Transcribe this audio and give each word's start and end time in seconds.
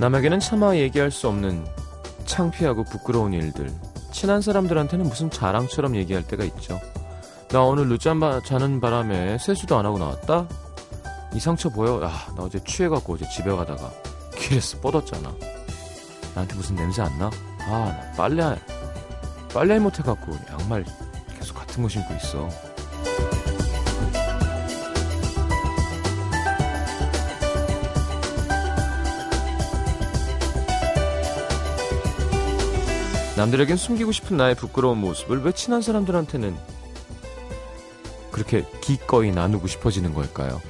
남에게는 0.00 0.38
차마 0.38 0.76
얘기할 0.76 1.10
수 1.10 1.26
없는 1.28 1.66
창피하고 2.24 2.84
부끄러운 2.84 3.32
일들. 3.32 3.72
친한 4.12 4.40
사람들한테는 4.40 5.06
무슨 5.06 5.28
자랑처럼 5.28 5.96
얘기할 5.96 6.24
때가 6.24 6.44
있죠. 6.44 6.80
나 7.48 7.62
오늘 7.62 7.88
늦잠 7.88 8.20
바, 8.20 8.40
자는 8.40 8.80
바람에 8.80 9.38
세수도 9.38 9.76
안 9.76 9.86
하고 9.86 9.98
나왔다? 9.98 10.46
이 11.34 11.40
상처 11.40 11.68
보여? 11.68 12.00
야, 12.02 12.12
나 12.36 12.42
어제 12.42 12.62
취해갖고 12.62 13.14
어제 13.14 13.28
집에 13.28 13.50
가다가 13.50 13.90
길에서 14.36 14.78
뻗었잖아. 14.80 15.34
나한테 16.34 16.54
무슨 16.54 16.76
냄새 16.76 17.02
안 17.02 17.18
나? 17.18 17.30
아, 17.62 17.68
나 17.68 18.12
빨래, 18.16 18.56
빨래 19.52 19.78
못해갖고 19.78 20.38
양말 20.50 20.84
계속 21.38 21.54
같은 21.54 21.82
거 21.82 21.88
신고 21.88 22.14
있어. 22.14 22.48
남들에겐 33.38 33.76
숨기고 33.76 34.10
싶은 34.10 34.36
나의 34.36 34.56
부끄러운 34.56 34.98
모습을 34.98 35.42
왜 35.44 35.52
친한 35.52 35.80
사람들한테는 35.80 36.56
그렇게 38.32 38.64
기꺼이 38.80 39.30
나누고 39.30 39.68
싶어지는 39.68 40.12
걸까요? 40.12 40.60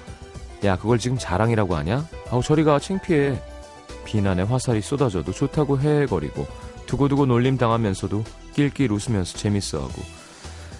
야, 0.65 0.77
그걸 0.77 0.99
지금 0.99 1.17
자랑이라고 1.17 1.77
하냐? 1.77 2.07
아우, 2.31 2.43
저리가 2.43 2.79
창피해. 2.79 3.43
비난의 4.05 4.45
화살이 4.45 4.83
쏟아져도 4.83 5.33
좋다고 5.33 5.81
헤헤거리고 5.81 6.47
두고두고 6.85 7.25
놀림 7.25 7.57
당하면서도 7.57 8.25
낄낄 8.55 8.93
웃으면서 8.93 9.39
재밌어하고 9.39 10.03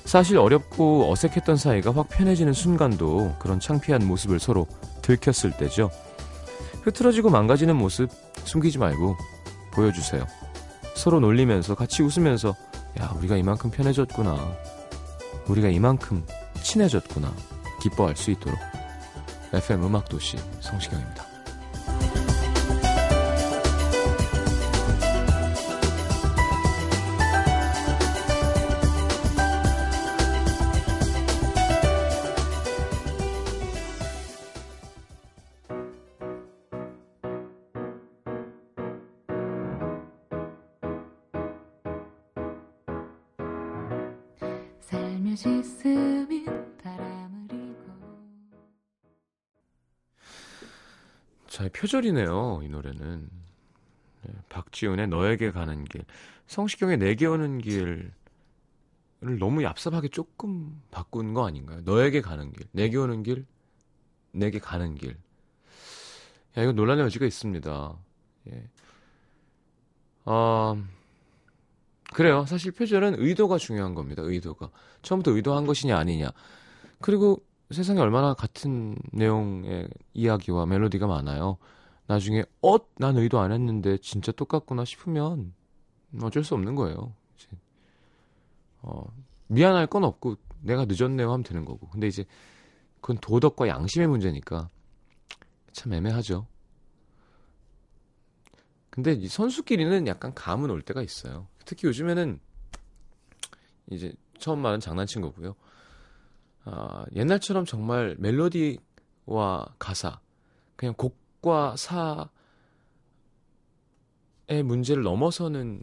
사실 0.05 0.37
어렵고 0.37 1.11
어색했던 1.11 1.57
사이가 1.57 1.95
확 1.95 2.09
편해지는 2.11 2.53
순간도 2.53 3.37
그런 3.39 3.61
창피한 3.61 4.07
모습을 4.07 4.41
서로 4.41 4.67
들켰을 5.01 5.57
때죠. 5.59 5.91
흐트러지고 6.83 7.31
망가지는 7.31 7.77
모습 7.77 8.11
숨기지 8.45 8.77
말고 8.77 9.17
보여주세요. 9.73 10.27
서로 10.99 11.21
놀리면서 11.21 11.77
같이 11.77 12.03
웃으면서 12.03 12.57
야 13.01 13.15
우리가 13.17 13.37
이만큼 13.37 13.71
편해졌구나. 13.71 14.37
우리가 15.47 15.69
이만큼 15.69 16.27
친해졌구나. 16.61 17.33
기뻐할 17.81 18.17
수 18.17 18.33
있도록. 18.33 18.59
FM 19.53 19.85
음악도시 19.85 20.37
성시경입니다. 20.61 21.28
표절이네요. 51.79 52.61
이 52.65 52.69
노래는. 52.69 53.29
네, 54.23 54.33
박지훈의 54.49 55.09
너에게 55.09 55.53
가는 55.53 55.85
길. 55.85 56.05
성시경의 56.47 56.99
내게 56.99 57.27
오는 57.27 57.59
길을 57.59 58.13
너무 59.21 59.61
얍삽하게 59.61 60.11
조금 60.13 60.81
바꾼 60.91 61.35
거 61.35 61.47
아닌가요? 61.47 61.81
너에게 61.85 62.21
가는 62.21 62.53
길. 62.53 62.67
내게 62.73 62.97
오는 62.97 63.23
길. 63.23 63.47
내게 64.33 64.59
가는 64.59 64.95
길. 64.95 65.17
야, 66.57 66.63
이거 66.63 66.73
논란의 66.73 67.05
여지가 67.05 67.27
있습니다. 67.27 67.99
예. 68.51 68.69
아, 70.25 70.77
그래요. 72.13 72.45
사실 72.47 72.73
표절은 72.73 73.17
의도가 73.19 73.59
중요한 73.59 73.95
겁니다. 73.95 74.23
의도가. 74.23 74.71
처음부터 75.03 75.33
의도한 75.33 75.67
것이냐 75.67 75.97
아니냐. 75.97 76.31
그리고 77.01 77.45
세상에 77.71 78.01
얼마나 78.01 78.35
같은 78.35 78.97
내용의 79.13 79.89
이야기와 80.15 80.67
멜로디가 80.67 81.07
많아요. 81.07 81.59
나중에 82.07 82.45
어? 82.63 82.77
난 82.97 83.17
의도 83.19 83.39
안 83.41 83.53
했는데 83.53 83.99
진짜 83.99 84.33
똑같구나 84.33 84.85
싶으면 84.85 85.53
어쩔 86.23 86.43
수 86.43 86.55
없는 86.55 86.75
거예요. 86.75 87.13
이제 87.37 87.49
어, 88.81 89.05
미안할 89.49 89.87
건 89.87 90.05
없고 90.05 90.37
내가 90.63 90.87
늦었네요 90.87 91.31
하면 91.31 91.43
되는 91.43 91.65
거고. 91.65 91.89
근데 91.89 92.09
이제 92.09 92.25
그건 93.01 93.19
도덕과 93.19 93.69
양심의 93.69 94.09
문제니까 94.09 94.71
참 95.73 95.93
애매하죠. 95.93 96.47
근데 98.91 99.13
이 99.13 99.29
선수끼리는 99.29 100.07
약간 100.07 100.35
감은 100.35 100.71
올 100.71 100.83
때가 100.83 101.03
있어요. 101.03 101.47
특히 101.67 101.87
요즘에는 101.87 102.41
이제 103.91 104.13
처음 104.39 104.61
말은 104.61 104.81
장난친 104.81 105.23
거고요. 105.23 105.55
아, 106.65 107.05
옛날처럼 107.15 107.65
정말 107.65 108.17
멜로디와 108.19 109.75
가사, 109.79 110.21
그냥 110.77 110.95
곡과 110.97 111.77
사의 111.77 112.29
문제를 114.65 115.03
넘어서는 115.03 115.83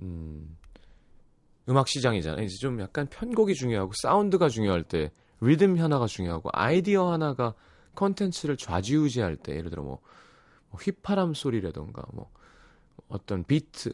음, 0.00 0.56
음악 1.68 1.88
시장이잖아요. 1.88 2.44
이제 2.44 2.56
좀 2.56 2.80
약간 2.80 3.06
편곡이 3.08 3.54
중요하고 3.54 3.92
사운드가 4.00 4.48
중요할 4.48 4.84
때, 4.84 5.10
리듬 5.40 5.78
하나가 5.78 6.06
중요하고 6.06 6.50
아이디어 6.52 7.12
하나가 7.12 7.54
컨텐츠를 7.94 8.56
좌지우지할 8.56 9.36
때, 9.36 9.56
예를 9.56 9.70
들어 9.70 9.82
뭐, 9.82 10.00
뭐 10.70 10.80
휘파람 10.80 11.34
소리라던가 11.34 12.02
뭐 12.12 12.30
어떤 13.08 13.44
비트 13.44 13.92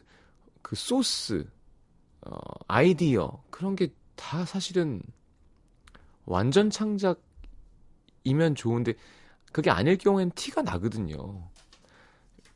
그 0.61 0.75
소스, 0.75 1.47
어, 2.21 2.37
아이디어 2.67 3.43
그런 3.49 3.75
게 3.75 3.89
다 4.15 4.45
사실은 4.45 5.01
완전 6.25 6.69
창작이면 6.69 8.55
좋은데 8.55 8.93
그게 9.51 9.69
아닐 9.69 9.97
경우엔 9.97 10.31
티가 10.35 10.61
나거든요. 10.63 11.49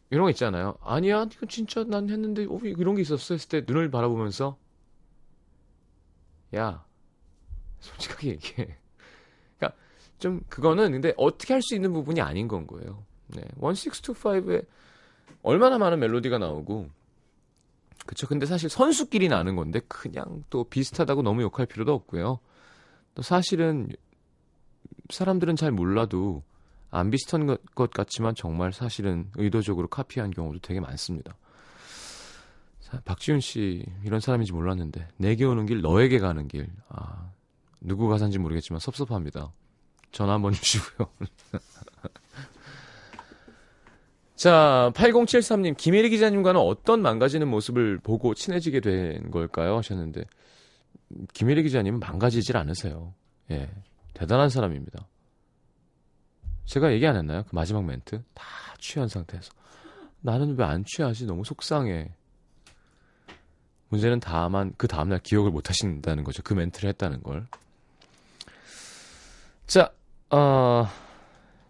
이런 0.10 0.24
거 0.24 0.30
있잖아요. 0.32 0.76
아니야, 0.82 1.26
이거 1.32 1.46
진짜 1.46 1.84
난 1.84 2.10
했는데 2.10 2.46
어, 2.46 2.60
이런 2.64 2.96
게 2.96 3.02
있었어 3.02 3.36
했을 3.36 3.50
때 3.50 3.64
눈을 3.72 3.92
바라보면서 3.92 4.58
야, 6.56 6.84
솔직하게 7.80 8.30
얘기해. 8.30 8.78
그러니까 9.60 9.78
좀 10.20 10.42
그거는 10.50 10.92
근데 10.94 11.14
어떻게 11.18 11.54
할 11.54 11.62
수 11.62 11.76
있는 11.76 11.94
부분이 11.94 12.22
아닌 12.22 12.48
건 12.48 12.68
거예요. 12.68 13.04
네, 13.28 13.44
1625에 13.60 14.66
얼마나 15.44 15.78
많은 15.78 16.00
멜로디가 16.00 16.40
나오고 16.40 16.90
그쵸. 18.06 18.28
근데 18.28 18.46
사실 18.46 18.70
선수끼리 18.70 19.28
나는 19.30 19.56
건데 19.56 19.82
그냥 19.88 20.44
또 20.50 20.64
비슷하다고 20.64 21.22
너무 21.22 21.42
욕할 21.44 21.66
필요도 21.68 21.94
없고요. 21.94 22.40
또 23.20 23.24
사실은 23.24 23.90
사람들은 25.10 25.58
잘 25.58 25.72
몰라도 25.72 26.42
안 26.90 27.12
비슷한 27.12 27.48
것, 27.48 27.60
것 27.76 27.92
같지만 27.92 28.34
정말 28.34 28.72
사실은 28.72 29.30
의도적으로 29.36 29.90
카피한 29.90 30.32
경우도 30.32 30.60
되게 30.60 30.80
많습니다. 30.80 31.36
자, 32.80 33.02
박지훈 33.04 33.42
씨 33.42 33.86
이런 34.06 34.22
사람인지 34.22 34.54
몰랐는데 34.54 35.06
내게 35.18 35.44
오는 35.44 35.66
길 35.66 35.82
너에게 35.82 36.20
가는 36.20 36.48
길. 36.48 36.70
아, 36.88 37.30
누구 37.82 38.08
가사인지 38.08 38.40
모르겠지만 38.40 38.80
섭섭합니다. 38.80 39.52
전화 40.14 40.36
한번 40.36 40.54
주시고요. 40.56 41.10
자, 44.38 44.94
8073님, 44.96 45.76
김혜리 45.76 46.10
기자님과는 46.10 46.62
어떤 46.62 47.02
망가지는 47.02 47.50
모습을 47.50 47.98
보고 47.98 48.34
친해지게 48.34 48.80
된 48.80 49.30
걸까요? 49.30 49.76
하셨는데, 49.76 50.24
김혜리 51.34 51.64
기자님은 51.64 52.00
망가지질 52.00 52.58
않으세요. 52.58 53.14
예. 53.52 53.70
대단한 54.14 54.50
사람입니다. 54.50 55.08
제가 56.66 56.92
얘기 56.94 57.08
안 57.08 57.16
했나요? 57.16 57.44
그 57.50 57.56
마지막 57.56 57.84
멘트? 57.84 58.22
다 58.34 58.46
취한 58.80 59.08
상태에서. 59.08 59.52
나는 60.22 60.58
왜 60.58 60.66
안 60.66 60.84
취하지? 60.86 61.26
너무 61.26 61.44
속상해. 61.44 62.14
문제는 63.90 64.20
다만 64.20 64.74
그 64.78 64.88
다음날 64.88 65.20
기억을 65.20 65.50
못 65.52 65.70
하신다는 65.70 66.24
거죠. 66.24 66.44
그 66.44 66.54
멘트를 66.54 66.90
했다는 66.90 67.24
걸. 67.24 67.48
자, 69.66 69.92
어, 70.30 70.86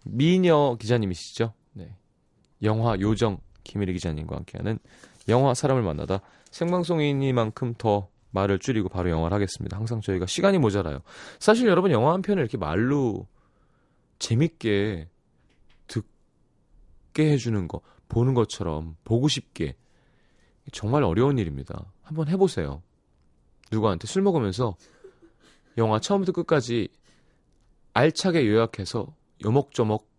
미녀 0.04 0.76
기자님이시죠? 0.78 1.54
네. 1.74 1.94
영화 2.62 2.98
요정 3.00 3.38
김일희 3.64 3.94
기자님과 3.94 4.36
함께하는 4.36 4.78
영화 5.28 5.54
사람을 5.54 5.82
만나다 5.82 6.20
생방송이니만큼 6.50 7.74
더 7.78 8.08
말을 8.30 8.58
줄이고 8.58 8.88
바로 8.88 9.10
영화를 9.10 9.34
하겠습니다. 9.34 9.76
항상 9.76 10.00
저희가 10.00 10.26
시간이 10.26 10.58
모자라요. 10.58 11.00
사실 11.38 11.68
여러분 11.68 11.90
영화 11.90 12.12
한 12.12 12.22
편을 12.22 12.42
이렇게 12.42 12.56
말로 12.58 13.26
재밌게 14.18 15.08
듣게 15.86 17.32
해주는 17.32 17.68
거, 17.68 17.80
보는 18.08 18.34
것처럼 18.34 18.96
보고 19.04 19.28
싶게 19.28 19.76
정말 20.72 21.02
어려운 21.02 21.38
일입니다. 21.38 21.92
한번 22.02 22.28
해보세요. 22.28 22.82
누구한테 23.72 24.06
술 24.06 24.22
먹으면서 24.22 24.76
영화 25.78 25.98
처음부터 25.98 26.32
끝까지 26.32 26.88
알차게 27.94 28.46
요약해서 28.46 29.14
요목조목 29.44 30.10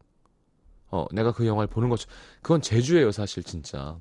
어, 0.92 1.06
내가 1.14 1.32
그 1.32 1.48
영화를 1.48 1.68
보는 1.68 1.90
것처럼 1.90 2.16
그건 2.42 2.62
제주예요, 2.62 3.12
사실 3.12 3.44
진짜. 3.44 4.00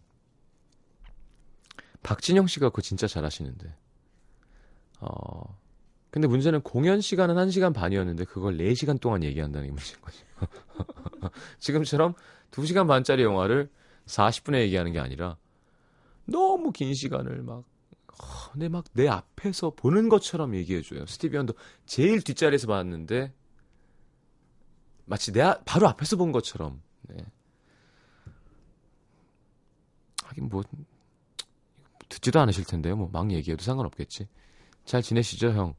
박진영 2.02 2.48
씨가 2.48 2.70
그거 2.70 2.82
진짜 2.82 3.06
잘하시는데. 3.06 3.72
어. 5.00 5.58
근데 6.10 6.26
문제는 6.28 6.62
공연 6.62 7.00
시간은 7.00 7.36
1시간 7.36 7.72
반이었는데 7.72 8.24
그걸 8.24 8.56
4시간 8.56 9.00
동안 9.00 9.22
얘기한다는 9.22 9.68
게 9.68 9.72
문제인 9.72 10.00
거죠. 10.00 10.18
지금처럼 11.60 12.14
2시간 12.50 12.88
반짜리 12.88 13.22
영화를 13.22 13.70
40분에 14.06 14.60
얘기하는 14.62 14.92
게 14.92 14.98
아니라 14.98 15.36
너무 16.26 16.72
긴 16.72 16.94
시간을 16.94 17.42
막 17.42 17.64
근데 18.52 18.68
막 18.68 18.84
내 18.92 19.08
앞에서 19.08 19.70
보는 19.70 20.08
것처럼 20.08 20.54
얘기해줘요. 20.56 21.06
스티비 21.06 21.36
언도 21.36 21.54
제일 21.86 22.22
뒷자리에서 22.22 22.66
봤는데 22.66 23.32
마치 25.06 25.32
내 25.32 25.40
아, 25.42 25.60
바로 25.64 25.88
앞에서 25.88 26.16
본 26.16 26.32
것처럼. 26.32 26.82
네. 27.02 27.16
하긴 30.24 30.48
뭐 30.48 30.62
듣지도 32.08 32.40
않으실 32.40 32.64
텐데요. 32.64 32.96
뭐 32.96 33.08
막 33.12 33.30
얘기해도 33.30 33.62
상관없겠지. 33.64 34.28
잘 34.90 35.02
지내시죠, 35.02 35.52
형? 35.52 35.74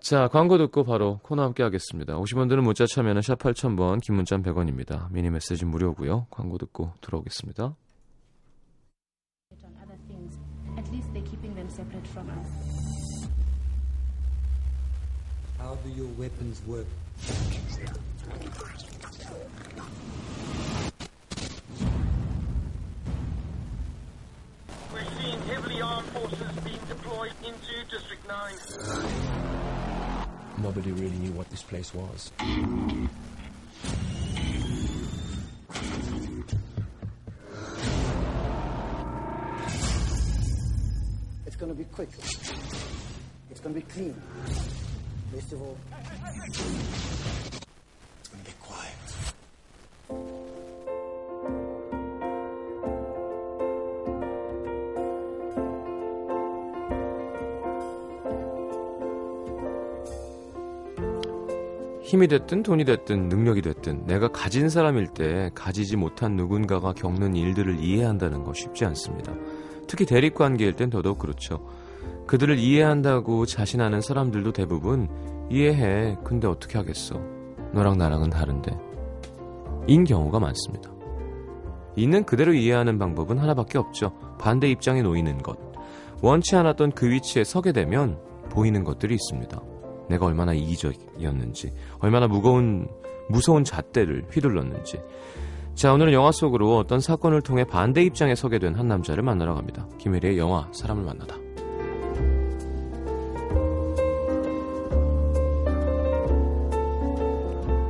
자, 0.00 0.26
광고 0.26 0.58
듣고 0.58 0.82
바로 0.82 1.20
코너 1.22 1.44
함께 1.44 1.62
하겠습니다. 1.62 2.16
50원들은 2.18 2.62
문자 2.62 2.84
참여는 2.84 3.22
샵 3.22 3.38
8000번, 3.38 4.00
긴 4.02 4.16
문자 4.16 4.36
100원입니다. 4.38 5.08
미니 5.12 5.30
메시지 5.30 5.64
무료고요. 5.64 6.26
광고 6.30 6.58
듣고 6.58 6.94
들어오겠습니다. 7.00 7.76
At 10.76 10.90
least 10.90 11.12
they're 11.12 11.22
keeping 11.24 11.54
them 11.54 11.68
separate 11.68 12.06
from 12.08 12.28
us. 12.30 13.28
How 15.58 15.76
do 15.84 15.90
your 15.90 16.10
weapons 16.18 16.60
work? 16.66 16.86
We're 24.92 25.04
seeing 25.20 25.40
heavily 25.42 25.82
armed 25.82 26.08
forces 26.08 26.67
deployed 26.88 27.32
into 27.44 27.84
District 27.90 28.26
9. 28.26 28.54
Nobody 30.62 30.90
really 30.92 31.16
knew 31.18 31.32
what 31.32 31.50
this 31.50 31.62
place 31.62 31.92
was. 31.94 32.32
It's 41.46 41.56
going 41.56 41.70
to 41.70 41.78
be 41.78 41.84
quick. 41.84 42.08
It's 43.50 43.60
going 43.60 43.74
to 43.74 43.80
be 43.80 43.86
clean. 43.86 44.20
Best 45.32 45.52
of 45.52 45.60
all, 45.60 45.76
힘이 62.08 62.26
됐든 62.26 62.62
돈이 62.62 62.86
됐든 62.86 63.28
능력이 63.28 63.60
됐든 63.60 64.06
내가 64.06 64.28
가진 64.28 64.70
사람일 64.70 65.08
때 65.08 65.50
가지지 65.54 65.96
못한 65.96 66.36
누군가가 66.36 66.94
겪는 66.94 67.36
일들을 67.36 67.80
이해한다는 67.80 68.44
거 68.44 68.54
쉽지 68.54 68.86
않습니다. 68.86 69.34
특히 69.86 70.06
대립 70.06 70.34
관계일 70.34 70.72
땐 70.72 70.88
더더욱 70.88 71.18
그렇죠. 71.18 71.66
그들을 72.26 72.58
이해한다고 72.58 73.44
자신하는 73.44 74.00
사람들도 74.00 74.52
대부분 74.52 75.06
이해해. 75.50 76.16
근데 76.24 76.48
어떻게 76.48 76.78
하겠어. 76.78 77.20
너랑 77.74 77.98
나랑은 77.98 78.30
다른데. 78.30 78.74
인 79.86 80.04
경우가 80.04 80.40
많습니다. 80.40 80.90
있는 81.94 82.24
그대로 82.24 82.54
이해하는 82.54 82.98
방법은 82.98 83.36
하나밖에 83.36 83.76
없죠. 83.76 84.14
반대 84.40 84.70
입장에 84.70 85.02
놓이는 85.02 85.42
것. 85.42 85.58
원치 86.22 86.56
않았던 86.56 86.92
그 86.92 87.10
위치에 87.10 87.44
서게 87.44 87.72
되면 87.72 88.18
보이는 88.48 88.82
것들이 88.82 89.14
있습니다. 89.14 89.77
내가 90.08 90.26
얼마나 90.26 90.52
이기적이었는지, 90.54 91.72
얼마나 92.00 92.26
무거운, 92.28 92.88
무서운 93.28 93.64
잣대를 93.64 94.26
휘둘렀는지, 94.32 95.00
자, 95.74 95.92
오늘은 95.92 96.12
영화 96.12 96.32
속으로 96.32 96.76
어떤 96.76 96.98
사건을 97.00 97.40
통해 97.42 97.64
반대 97.64 98.02
입장에 98.02 98.34
서게 98.34 98.58
된 98.58 98.74
한 98.74 98.88
남자를 98.88 99.22
만나러 99.22 99.54
갑니다. 99.54 99.86
김혜리의 99.98 100.36
영화 100.38 100.68
사람을 100.72 101.04
만나다. 101.04 101.36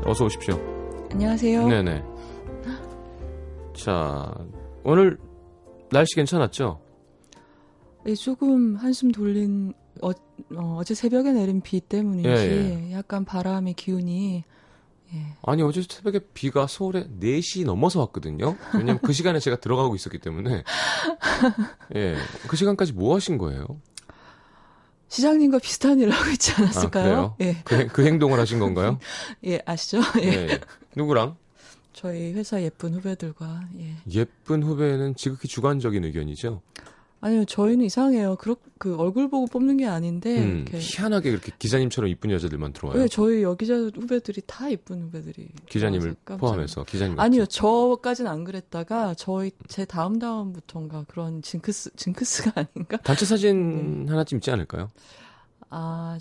어서 0.04 0.24
오십시오. 0.24 0.58
안녕하세요. 1.10 1.68
네네. 1.68 2.02
자, 3.74 4.34
오늘 4.84 5.18
날씨 5.90 6.14
괜찮았죠? 6.16 6.80
예, 8.06 8.14
조금 8.14 8.76
한숨 8.76 9.12
돌린 9.12 9.72
어, 10.02 10.10
어, 10.56 10.82
제 10.84 10.94
새벽에 10.94 11.32
내린 11.32 11.60
비 11.60 11.80
때문인지 11.80 12.28
예, 12.28 12.90
예. 12.90 12.92
약간 12.92 13.24
바람의 13.24 13.74
기운이 13.74 14.44
예. 15.14 15.26
아니 15.42 15.62
어제 15.62 15.82
새벽에 15.88 16.20
비가 16.34 16.66
서울에 16.66 17.08
4시 17.20 17.64
넘어서 17.64 18.00
왔거든요. 18.00 18.56
왜냐면 18.74 18.98
그 19.02 19.12
시간에 19.12 19.38
제가 19.38 19.56
들어가고 19.56 19.94
있었기 19.94 20.18
때문에. 20.18 20.62
예. 21.94 22.16
그 22.46 22.56
시간까지 22.56 22.92
뭐 22.92 23.14
하신 23.14 23.38
거예요? 23.38 23.66
시장님과 25.08 25.58
비슷한 25.60 25.98
일을 25.98 26.12
하고 26.12 26.30
있지 26.30 26.52
않았을까요? 26.52 27.20
아, 27.20 27.36
예. 27.40 27.56
그, 27.64 27.86
그, 27.86 28.06
행동을 28.06 28.38
하신 28.38 28.58
건가요? 28.58 28.98
예, 29.46 29.60
아시죠? 29.64 30.00
예. 30.20 30.26
예. 30.26 30.60
누구랑? 30.94 31.36
저희 31.94 32.32
회사 32.34 32.62
예쁜 32.62 32.94
후배들과 32.94 33.62
예. 33.78 33.96
예쁜 34.12 34.62
후배는 34.62 35.16
지극히 35.16 35.48
주관적인 35.48 36.04
의견이죠. 36.04 36.60
아니요, 37.20 37.44
저희는 37.46 37.84
이상해요. 37.84 38.36
그렇, 38.36 38.56
그 38.78 38.96
얼굴 38.96 39.28
보고 39.28 39.46
뽑는 39.46 39.76
게 39.78 39.86
아닌데. 39.86 40.38
음, 40.40 40.64
희한하게 40.72 41.30
그렇게 41.30 41.50
기자님처럼 41.58 42.08
이쁜 42.10 42.30
여자들만 42.30 42.72
들어와요. 42.72 43.00
네, 43.00 43.08
저희 43.08 43.42
여기자 43.42 43.74
후배들이 43.76 44.40
다 44.46 44.68
이쁜 44.68 45.02
후배들이. 45.02 45.48
기자님을 45.68 46.14
포함해서 46.24 46.84
기자님. 46.84 47.18
아니요, 47.18 47.46
저까지는 47.46 48.30
안 48.30 48.44
그랬다가 48.44 49.14
저희 49.14 49.50
제 49.66 49.84
다음 49.84 50.20
다음부터인가 50.20 51.06
그런 51.08 51.42
징크스 51.42 51.96
징크스가 51.96 52.52
아닌가? 52.72 52.98
단체 52.98 53.24
사진 53.26 54.04
네. 54.04 54.10
하나 54.10 54.22
찍지 54.22 54.50
않을까요? 54.52 54.88
아 55.70 56.18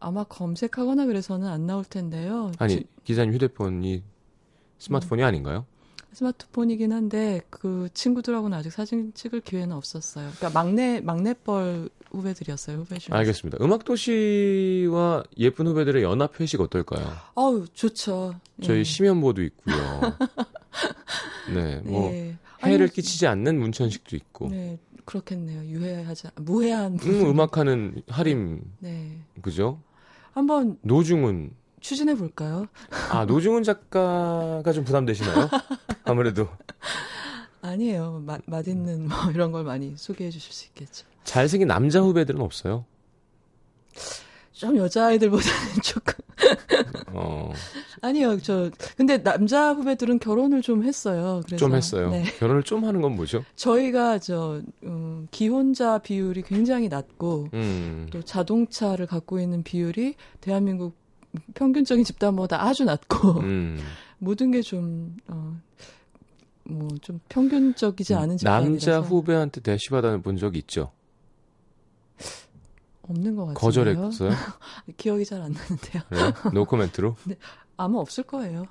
아마 0.00 0.24
검색하거나 0.24 1.06
그래서는 1.06 1.46
안 1.46 1.66
나올 1.66 1.84
텐데요. 1.84 2.50
아니 2.58 2.76
지, 2.78 2.84
기자님 3.04 3.32
휴대폰이 3.34 4.02
스마트폰이 4.78 5.22
음. 5.22 5.26
아닌가요? 5.28 5.66
스마트폰이긴 6.12 6.92
한데 6.92 7.40
그 7.50 7.88
친구들하고는 7.94 8.56
아직 8.56 8.70
사진 8.70 9.12
찍을 9.14 9.40
기회는 9.40 9.74
없었어요. 9.74 10.30
그러니까 10.36 10.50
막내 10.58 11.00
막내뻘 11.00 11.88
후배들이었어요 12.10 12.78
후배 12.78 12.98
중. 12.98 13.14
알겠습니다. 13.14 13.58
음악 13.64 13.84
도시와 13.84 15.22
예쁜 15.38 15.66
후배들의 15.66 16.02
연합 16.02 16.38
회식 16.40 16.60
어떨까요? 16.60 17.10
어우 17.34 17.66
좋죠. 17.72 18.34
저희 18.62 18.80
예. 18.80 18.84
심연보도 18.84 19.42
있고요. 19.42 19.76
네, 21.54 21.80
뭐 21.84 22.10
예. 22.12 22.36
해를 22.64 22.84
아니, 22.86 22.92
끼치지 22.92 23.26
않는 23.26 23.58
문천식도 23.58 24.14
있고. 24.16 24.48
네, 24.50 24.78
그렇겠네요. 25.04 25.64
유해하지 25.64 26.28
무해한. 26.36 26.98
음, 27.02 27.26
음악하는 27.30 28.02
하림. 28.08 28.62
네. 28.80 29.18
그죠? 29.40 29.80
한번 30.32 30.78
노중은 30.82 31.50
추진해 31.82 32.14
볼까요? 32.14 32.66
아 33.10 33.24
노중훈 33.26 33.64
작가가 33.64 34.72
좀 34.72 34.84
부담되시나요? 34.84 35.48
아무래도 36.04 36.48
아니에요. 37.60 38.22
맛, 38.24 38.40
맛있는 38.46 39.08
뭐 39.08 39.16
이런 39.32 39.52
걸 39.52 39.64
많이 39.64 39.94
소개해 39.96 40.30
주실 40.30 40.52
수 40.52 40.66
있겠죠. 40.68 41.06
잘생긴 41.24 41.68
남자 41.68 42.00
후배들은 42.00 42.40
없어요? 42.40 42.84
좀 44.52 44.76
여자아이들보다는 44.76 45.58
조금. 45.82 46.14
어. 47.08 47.52
아니요, 48.00 48.38
저, 48.40 48.70
근데 48.96 49.22
남자 49.22 49.72
후배들은 49.72 50.18
결혼을 50.20 50.62
좀 50.62 50.84
했어요. 50.84 51.40
그래서. 51.46 51.64
좀 51.66 51.74
했어요. 51.74 52.10
네. 52.10 52.24
결혼을 52.38 52.62
좀 52.62 52.84
하는 52.84 53.00
건 53.00 53.14
뭐죠? 53.16 53.44
저희가 53.56 54.18
저, 54.18 54.60
음, 54.84 55.26
기혼자 55.30 55.98
비율이 55.98 56.42
굉장히 56.42 56.88
낮고, 56.88 57.48
음. 57.54 58.08
또 58.12 58.22
자동차를 58.22 59.06
갖고 59.06 59.40
있는 59.40 59.62
비율이 59.62 60.14
대한민국 60.40 61.01
평균적인 61.54 62.04
집단보다 62.04 62.62
아주 62.62 62.84
낮고 62.84 63.40
음. 63.40 63.78
모든 64.18 64.50
게좀 64.50 65.16
어, 65.28 65.56
뭐 66.64 66.88
좀 67.00 67.20
평균적이지 67.28 68.14
않은 68.14 68.36
집단이라서 68.36 68.68
남자 68.70 69.00
후배한테 69.00 69.60
대시 69.60 69.90
받아본 69.90 70.36
적이 70.36 70.58
있죠? 70.60 70.92
없는 73.02 73.34
것 73.34 73.42
같아요. 73.46 73.54
거절했어요? 73.58 74.30
기억이 74.96 75.24
잘 75.24 75.42
안 75.42 75.52
나는데요. 75.52 76.02
네? 76.10 76.50
노코멘트로? 76.54 77.16
네, 77.26 77.36
아마 77.76 77.98
없을 77.98 78.22
거예요. 78.24 78.64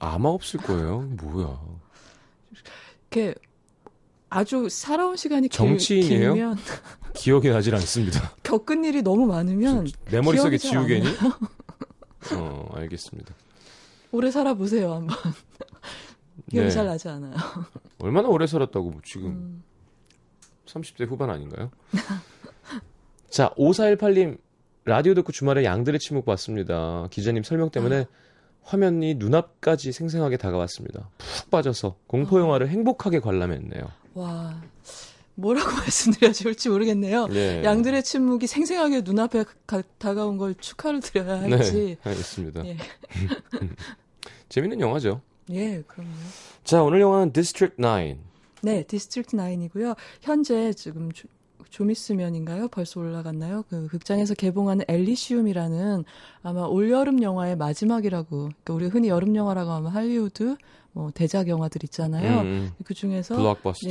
아마 0.00 0.28
없을 0.30 0.60
거예요. 0.60 1.00
뭐야? 1.20 1.60
이렇게 3.10 3.34
아주 4.30 4.68
살아온 4.68 5.16
시간이 5.16 5.48
정치인이에요? 5.48 6.34
길 6.34 6.42
면 6.42 6.56
기억이 7.14 7.48
나질 7.48 7.74
않습니다. 7.76 8.32
겪은 8.42 8.84
일이 8.84 9.02
너무 9.02 9.26
많으면 9.26 9.86
내 10.10 10.20
머릿속에 10.20 10.58
지우개니? 10.58 11.06
어, 12.34 12.68
알겠습니다. 12.74 13.34
오래 14.12 14.30
살아보세요, 14.30 14.94
한번. 14.94 15.16
기억이 16.50 16.68
네. 16.68 16.70
잘 16.70 16.86
나지 16.86 17.08
않아요. 17.08 17.34
얼마나 17.98 18.28
오래 18.28 18.46
살았다고, 18.46 18.90
뭐 18.90 19.00
지금. 19.04 19.26
음. 19.26 19.62
30대 20.66 21.06
후반 21.08 21.30
아닌가요? 21.30 21.70
자, 23.30 23.50
5418님, 23.56 24.38
라디오 24.84 25.14
듣고 25.14 25.32
주말에 25.32 25.64
양들의 25.64 25.98
침묵 26.00 26.24
봤습니다. 26.24 27.08
기자님 27.10 27.42
설명 27.42 27.70
때문에 27.70 28.02
아. 28.02 28.06
화면이 28.62 29.14
눈앞까지 29.14 29.92
생생하게 29.92 30.36
다가왔습니다. 30.36 31.08
푹 31.18 31.50
빠져서 31.50 31.96
공포영화를 32.06 32.66
어. 32.66 32.70
행복하게 32.70 33.20
관람했네요. 33.20 33.82
와, 34.14 34.62
뭐라고 35.38 35.70
말씀드려야 35.78 36.32
좋을지 36.32 36.68
모르겠네요. 36.68 37.28
네. 37.28 37.62
양들의 37.62 38.02
침묵이 38.02 38.46
생생하게 38.46 39.02
눈앞에 39.02 39.44
가, 39.66 39.82
다가온 39.98 40.36
걸 40.36 40.54
축하를 40.56 41.00
드려야 41.00 41.40
네, 41.42 41.56
할지. 41.56 41.72
네, 41.72 41.96
알겠습니다. 42.02 42.66
예. 42.66 42.76
재밌는 44.48 44.80
영화죠. 44.80 45.20
예, 45.50 45.82
그럼요. 45.86 46.10
자, 46.64 46.82
오늘 46.82 47.00
영화는 47.00 47.32
District 47.32 47.76
9. 47.80 48.16
네, 48.62 48.82
District 48.82 49.36
9이고요. 49.36 49.94
현재 50.20 50.72
지금 50.72 51.10
좀 51.70 51.90
있으면인가요? 51.90 52.68
벌써 52.68 52.98
올라갔나요? 52.98 53.62
그 53.70 53.86
극장에서 53.86 54.34
개봉하는 54.34 54.84
엘리시움이라는 54.88 56.04
아마 56.42 56.62
올여름 56.62 57.22
영화의 57.22 57.56
마지막이라고, 57.56 58.28
그러니까 58.36 58.74
우리 58.74 58.86
흔히 58.86 59.08
여름 59.08 59.36
영화라고 59.36 59.70
하면 59.70 59.92
할리우드 59.92 60.56
뭐 60.92 61.10
대작 61.12 61.48
영화들 61.48 61.84
있잖아요. 61.84 62.40
음, 62.40 62.46
음. 62.46 62.70
그 62.84 62.94
중에서 62.94 63.36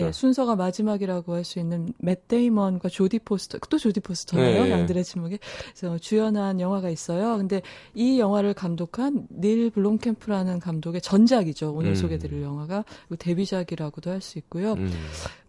예, 0.08 0.12
순서가 0.12 0.56
마지막이라고 0.56 1.36
할 1.36 1.44
수 1.46 1.60
있는 1.60 1.94
맷 2.00 2.28
데이먼과 2.28 2.90
조디 2.90 3.20
포스터, 3.20 3.60
또 3.70 3.78
조디 3.78 4.00
포스터네요. 4.02 4.64
네, 4.64 4.72
양들의 4.72 5.04
침묵에 5.04 5.38
그래서 5.76 5.98
주연한 5.98 6.60
영화가 6.60 6.90
있어요. 6.90 7.38
근데 7.38 7.62
이 7.94 8.20
영화를 8.20 8.54
감독한 8.54 9.28
닐 9.30 9.70
블롬캠프라는 9.70 10.60
감독의 10.60 11.02
전작이죠. 11.02 11.72
오늘 11.74 11.92
음. 11.92 11.96
소개드릴 11.96 12.42
영화가 12.42 12.84
데뷔작이라고도 13.20 14.10
할 14.12 14.22
수 14.22 14.40
있고요. 14.40 14.74
음. 14.74 14.92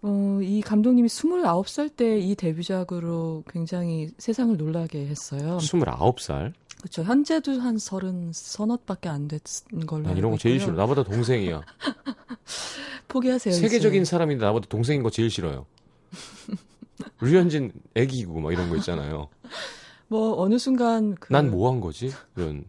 어, 0.02 0.38
이 0.43 0.61
감독님이 0.61 1.09
29살 1.09 1.97
때 1.97 2.19
이 2.19 2.35
데뷔작으로 2.35 3.45
굉장히 3.49 4.09
세상을 4.19 4.57
놀라게 4.57 5.07
했어요. 5.07 5.59
29살? 5.61 6.52
그렇죠. 6.79 7.03
현재도 7.03 7.61
한 7.61 7.79
서른 7.79 8.31
서넛밖에 8.33 9.09
안 9.09 9.29
됐는 9.29 9.87
걸로. 9.87 10.09
아, 10.09 10.13
이런 10.13 10.31
거 10.31 10.39
제일 10.39 10.61
싫어. 10.61 10.73
나보다 10.73 11.03
동생이야. 11.03 11.63
포기하세요. 13.09 13.55
세계적인 13.55 14.03
이제. 14.03 14.11
사람인데 14.11 14.45
나보다 14.45 14.67
동생인 14.69 15.03
거 15.03 15.11
제일 15.11 15.31
싫어요. 15.31 15.67
류현진 17.21 17.73
애기고 17.95 18.41
막 18.41 18.53
이런 18.53 18.69
거 18.69 18.77
있잖아요. 18.77 19.29
뭐 20.09 20.41
어느 20.41 20.59
순간 20.59 21.15
그... 21.17 21.33
난뭐 21.33 21.71
한 21.71 21.81
거지? 21.81 22.13
이런. 22.37 22.65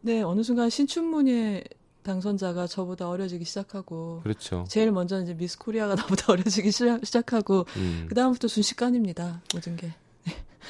네, 0.00 0.22
어느 0.22 0.42
순간 0.42 0.70
신춘문예 0.70 1.64
당선자가 2.02 2.66
저보다 2.66 3.08
어려지기 3.08 3.44
시작하고 3.44 4.20
그렇죠. 4.24 4.64
제일 4.68 4.90
먼저 4.90 5.22
이제 5.22 5.34
미스 5.34 5.56
코리아가 5.58 5.94
나보다 5.94 6.32
어려지기 6.32 6.72
시작하고 6.72 7.66
음. 7.76 8.06
그 8.08 8.14
다음부터 8.14 8.48
순식간입니다 8.48 9.42
모든 9.54 9.76
게. 9.76 9.92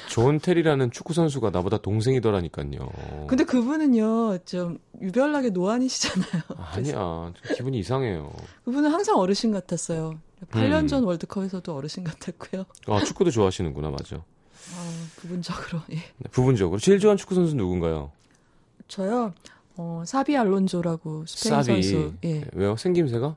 존 0.09 0.39
테리라는 0.39 0.91
축구 0.91 1.13
선수가 1.13 1.49
나보다 1.51 1.77
동생이더라니까요. 1.77 2.89
근데 3.27 3.43
그분은요 3.43 4.39
좀 4.45 4.77
유별나게 5.01 5.49
노안이시잖아요. 5.49 6.41
아니야, 6.57 7.33
기분이 7.55 7.79
이상해요. 7.79 8.31
그분은 8.65 8.91
항상 8.91 9.17
어르신 9.17 9.51
같았어요. 9.51 10.19
8년 10.51 10.81
음. 10.83 10.87
전 10.87 11.03
월드컵에서도 11.03 11.73
어르신 11.75 12.03
같았고요. 12.03 12.65
아 12.87 13.03
축구도 13.03 13.31
좋아하시는구나, 13.31 13.89
맞아. 13.91 14.17
아, 14.17 14.89
부분적으로 15.17 15.81
예. 15.91 15.95
네, 15.95 16.29
부분적으로 16.31 16.79
제일 16.79 16.99
좋아하는 16.99 17.17
축구 17.17 17.35
선수 17.35 17.55
누군가요? 17.55 18.11
저요. 18.87 19.33
어, 19.75 20.03
사비 20.05 20.37
알론조라고 20.37 21.25
스페인 21.25 21.63
사비. 21.63 21.83
선수. 21.83 22.13
예. 22.25 22.43
왜요? 22.53 22.75
생김새가? 22.75 23.35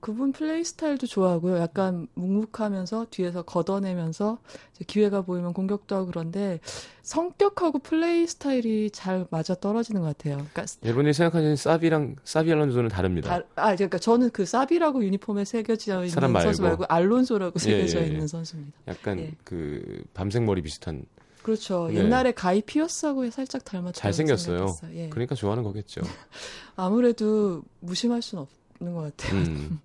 그분 0.00 0.32
플레이 0.32 0.64
스타일도 0.64 1.06
좋아하고요. 1.06 1.58
약간 1.58 2.08
묵묵하면서 2.14 3.06
뒤에서 3.10 3.42
걷어내면서 3.42 4.38
기회가 4.86 5.20
보이면 5.20 5.52
공격도 5.52 5.94
하고 5.94 6.06
그런데 6.06 6.58
성격하고 7.02 7.80
플레이 7.80 8.26
스타일이 8.26 8.90
잘 8.90 9.26
맞아 9.30 9.54
떨어지는 9.54 10.00
것 10.00 10.06
같아요. 10.08 10.36
그러니까 10.36 10.64
여러분이 10.82 11.12
생각하시는 11.12 11.56
사비랑 11.56 12.16
사비 12.24 12.50
알론소는 12.50 12.88
다릅니다. 12.88 13.40
다, 13.40 13.46
아, 13.56 13.74
그러니까 13.74 13.98
저는 13.98 14.30
그 14.30 14.46
사비라고 14.46 15.04
유니폼에 15.04 15.44
새겨져 15.44 16.04
있는 16.04 16.32
말고. 16.32 16.40
선수 16.40 16.62
말고 16.62 16.84
알론소라고 16.88 17.54
예, 17.56 17.58
새겨져 17.60 18.00
예, 18.00 18.04
예, 18.04 18.06
있는 18.08 18.26
선수입니다. 18.26 18.78
약간 18.88 19.18
예. 19.18 19.32
그 19.44 20.02
밤색 20.14 20.44
머리 20.44 20.62
비슷한. 20.62 21.04
그렇죠. 21.42 21.88
네. 21.88 21.96
옛날에 21.96 22.32
가이 22.32 22.62
피어스하고 22.62 23.28
살짝 23.30 23.64
닮았죠. 23.64 24.00
잘생겼어요. 24.00 24.76
예. 24.94 25.08
그러니까 25.10 25.34
좋아하는 25.34 25.62
거겠죠. 25.62 26.00
아무래도 26.76 27.62
무심할 27.80 28.22
수는 28.22 28.46
없는 28.78 28.94
것 28.94 29.16
같아요. 29.16 29.40
음. 29.40 29.80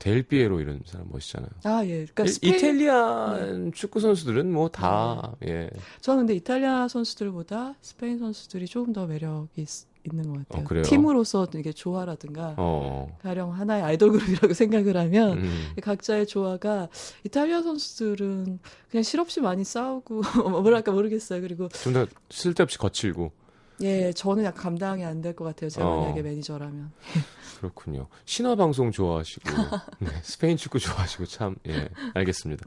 델 0.00 0.22
피에로 0.22 0.60
이런 0.60 0.80
사람 0.86 1.06
멋있잖아요. 1.12 1.50
아, 1.64 1.84
예. 1.84 2.06
그러니까 2.06 2.26
스페인... 2.26 2.54
이탈리안 2.56 3.64
네. 3.66 3.70
축구 3.72 4.00
선수들은 4.00 4.50
뭐 4.50 4.68
다, 4.70 5.36
네. 5.40 5.50
예. 5.50 5.70
저는 6.00 6.20
근데 6.22 6.34
이탈리아 6.34 6.88
선수들보다 6.88 7.74
스페인 7.82 8.18
선수들이 8.18 8.66
조금 8.66 8.94
더 8.94 9.06
매력이 9.06 9.60
있, 9.60 9.68
있는 10.10 10.32
것 10.32 10.48
같아요. 10.48 10.80
어, 10.80 10.82
팀으로서 10.82 11.46
이게 11.54 11.72
조화라든가, 11.72 12.54
어. 12.56 13.14
가령 13.22 13.52
하나의 13.52 13.82
아이돌 13.82 14.12
그룹이라고 14.12 14.54
생각을 14.54 14.96
하면, 14.96 15.38
음. 15.38 15.74
각자의 15.82 16.26
조화가, 16.26 16.88
이탈리아 17.24 17.60
선수들은 17.60 18.58
그냥 18.90 19.02
실없이 19.02 19.42
많이 19.42 19.64
싸우고, 19.64 20.22
뭐랄까 20.62 20.92
모르겠어요. 20.92 21.42
그리고. 21.42 21.68
좀 21.68 21.92
더 21.92 22.06
쓸데없이 22.30 22.78
거칠고. 22.78 23.32
예, 23.82 24.12
저는 24.12 24.44
약간 24.44 24.62
감당이 24.62 25.04
안 25.04 25.20
될 25.22 25.34
것 25.34 25.44
같아요. 25.44 25.70
제가 25.70 25.86
어. 25.88 26.00
만약에 26.02 26.22
매니저라면. 26.22 26.92
그렇군요. 27.58 28.06
신화 28.24 28.54
방송 28.56 28.90
좋아하시고 28.90 29.50
네, 29.98 30.08
스페인 30.22 30.56
축구 30.56 30.78
좋아하시고 30.78 31.26
참 31.26 31.56
예, 31.68 31.88
알겠습니다. 32.14 32.64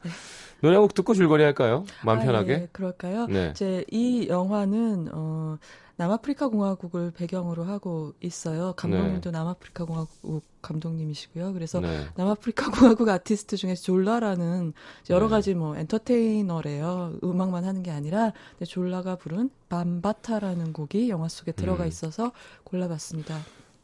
네. 0.63 0.67
노래 0.67 0.75
한 0.75 0.83
곡 0.83 0.93
듣고 0.93 1.13
줄거리 1.13 1.43
할까요? 1.43 1.85
마음 2.05 2.19
아, 2.19 2.23
편하게. 2.23 2.57
네, 2.57 2.67
그럴까요? 2.71 3.27
네. 3.27 3.53
제이 3.53 4.27
영화는 4.29 5.09
어 5.11 5.57
남아프리카 5.97 6.47
공화국을 6.47 7.11
배경으로 7.11 7.65
하고 7.65 8.13
있어요. 8.21 8.73
감독님도 8.77 9.29
네. 9.31 9.37
남아프리카 9.37 9.85
공화국 9.85 10.43
감독님이시고요. 10.61 11.53
그래서 11.53 11.79
네. 11.81 12.05
남아프리카 12.15 12.71
공화국 12.71 13.09
아티스트 13.09 13.57
중에서 13.57 13.83
졸라라는 13.83 14.73
여러 15.09 15.25
네. 15.27 15.29
가지 15.31 15.53
뭐 15.53 15.75
엔터테이너래요. 15.77 17.19
음악만 17.23 17.63
하는 17.65 17.83
게 17.83 17.91
아니라 17.91 18.31
졸라가 18.65 19.17
부른 19.17 19.49
밤바타라는 19.69 20.73
곡이 20.73 21.09
영화 21.09 21.27
속에 21.27 21.51
들어가 21.51 21.83
음. 21.83 21.87
있어서 21.89 22.31
골라봤습니다. 22.63 23.37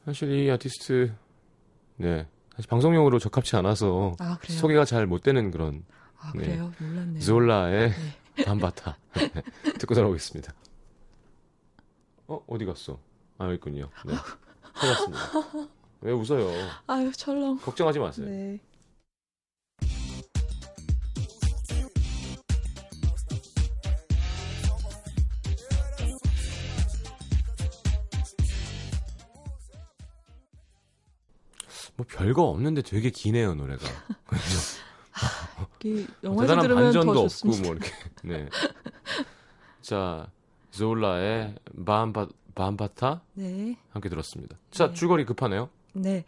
사실 0.05 0.31
이 0.31 0.50
아티스트 0.50 1.12
네 1.98 2.25
사실 2.55 2.69
방송용으로 2.69 3.19
적합치 3.19 3.55
않아서 3.57 4.15
아, 4.19 4.38
소개가 4.41 4.86
잘 4.86 5.05
못 5.05 5.21
되는 5.24 5.51
그런 5.51 5.83
아, 6.20 6.32
그래요? 6.32 6.72
네. 6.80 6.86
몰랐네요. 6.88 7.20
졸라의 7.22 7.90
네. 8.36 8.44
밤바타 8.46 8.98
네. 9.16 9.42
듣고 9.80 9.96
돌아오겠습니다. 9.96 10.54
어, 12.28 12.44
어디 12.48 12.66
갔어? 12.66 13.00
아, 13.38 13.46
여기 13.46 13.56
있군요. 13.56 13.90
네. 14.06 14.14
찾았습니다. 14.76 15.70
왜 16.02 16.12
웃어요? 16.14 16.50
아유, 16.88 17.12
철렁. 17.12 17.58
걱정하지 17.60 18.00
마세요. 18.00 18.28
네. 18.28 18.60
뭐 31.96 32.06
별거 32.08 32.44
없는데 32.44 32.82
되게 32.82 33.10
기네요 33.10 33.56
노래가. 33.56 33.86
영화에서 36.24 36.55
뭐 36.55 36.62
들으면 36.62 36.84
반전도 36.84 37.13
더 37.13 37.22
없고 37.22 37.48
뭐 37.48 37.74
이렇게. 37.74 37.91
네. 38.24 38.50
자 39.81 40.29
조울라의 40.72 41.55
바암바, 41.86 42.27
바암바타 42.55 43.22
네. 43.34 43.77
함께 43.91 44.10
들었습니다. 44.10 44.58
자, 44.72 44.88
네. 44.88 44.93
줄거리 44.93 45.25
급하네요. 45.25 45.69
네. 45.93 46.25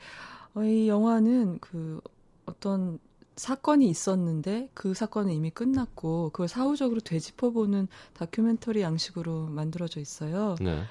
어, 0.56 0.64
이 0.64 0.88
영화는 0.88 1.60
그 1.60 2.02
어떤 2.46 3.00
사건이 3.36 3.88
있었는데 3.90 4.70
그 4.74 4.94
사건은 4.94 5.32
이미 5.32 5.50
끝났고 5.50 6.30
그걸 6.32 6.48
사후적으로 6.48 7.00
되짚어보는 7.00 7.88
다큐멘터리 8.14 8.82
양식으로 8.82 9.48
만들어져 9.48 10.00
있어요. 10.00 10.56
네. 10.60 10.84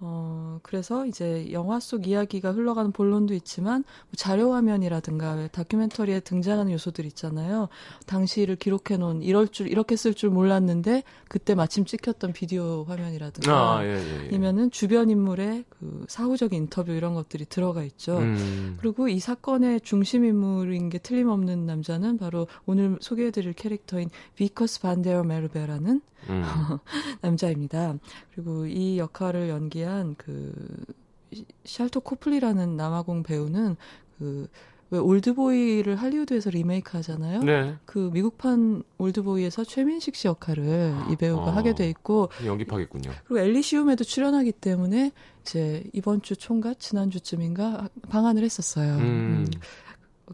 어, 0.00 0.58
그래서 0.62 1.06
이제 1.06 1.50
영화 1.52 1.78
속 1.78 2.06
이야기가 2.08 2.52
흘러가는 2.52 2.90
본론도 2.90 3.32
있지만 3.34 3.84
뭐 3.84 4.12
자료 4.16 4.52
화면이라든가 4.52 5.48
다큐멘터리에 5.48 6.20
등장하는 6.20 6.72
요소들 6.72 7.06
있잖아요. 7.06 7.68
당시를 8.06 8.56
기록해 8.56 8.98
놓은 8.98 9.22
이럴 9.22 9.48
줄 9.48 9.68
이렇게 9.68 9.96
쓸 9.96 10.14
줄 10.14 10.30
몰랐는데 10.30 11.04
그때 11.28 11.54
마침 11.54 11.84
찍혔던 11.84 12.32
비디오 12.32 12.84
화면이라든가 12.84 13.78
아, 13.78 13.84
예, 13.84 13.90
예, 13.90 14.24
예. 14.24 14.28
아니면은 14.28 14.70
주변 14.70 15.10
인물의 15.10 15.64
그 15.68 16.04
사후적인 16.08 16.62
인터뷰 16.64 16.92
이런 16.92 17.14
것들이 17.14 17.44
들어가 17.46 17.84
있죠. 17.84 18.18
음. 18.18 18.76
그리고 18.80 19.08
이 19.08 19.20
사건의 19.20 19.80
중심 19.82 20.24
인물인 20.24 20.88
게 20.88 20.98
틀림없는 20.98 21.66
남자는 21.66 22.18
바로 22.18 22.48
오늘 22.66 22.98
소개해 23.00 23.30
드릴 23.30 23.52
캐릭터인 23.52 24.10
비커스 24.34 24.80
반데어 24.80 25.22
메르베라는 25.22 26.00
음. 26.30 26.42
남자입니다. 27.20 27.96
그리고 28.34 28.66
이 28.66 28.98
역할을 28.98 29.48
연기 29.48 29.83
한 29.84 30.14
그 30.18 30.52
샬토 31.64 32.00
코플리라는 32.00 32.76
남아공 32.76 33.22
배우는 33.22 33.76
그 34.18 34.48
왜 34.94 35.00
올드보이를 35.00 35.96
할리우드에서 35.96 36.50
리메이크 36.50 36.96
하잖아요. 36.98 37.42
네. 37.42 37.74
그 37.84 38.10
미국판 38.12 38.84
올드보이에서 38.98 39.64
최민식 39.64 40.14
씨 40.14 40.28
역할을 40.28 40.94
이 41.10 41.16
배우가 41.16 41.42
어, 41.42 41.50
하게 41.50 41.74
돼 41.74 41.88
있고 41.88 42.28
연기파겠군요. 42.44 43.10
그리고 43.24 43.40
엘리시움에도 43.40 44.04
출연하기 44.04 44.52
때문에 44.52 45.10
이제 45.42 45.82
이번 45.92 46.22
주 46.22 46.36
총각 46.36 46.78
지난 46.78 47.10
주쯤인가 47.10 47.88
방한을 48.08 48.44
했었어요. 48.44 48.94
음. 48.96 49.00
음. 49.00 49.50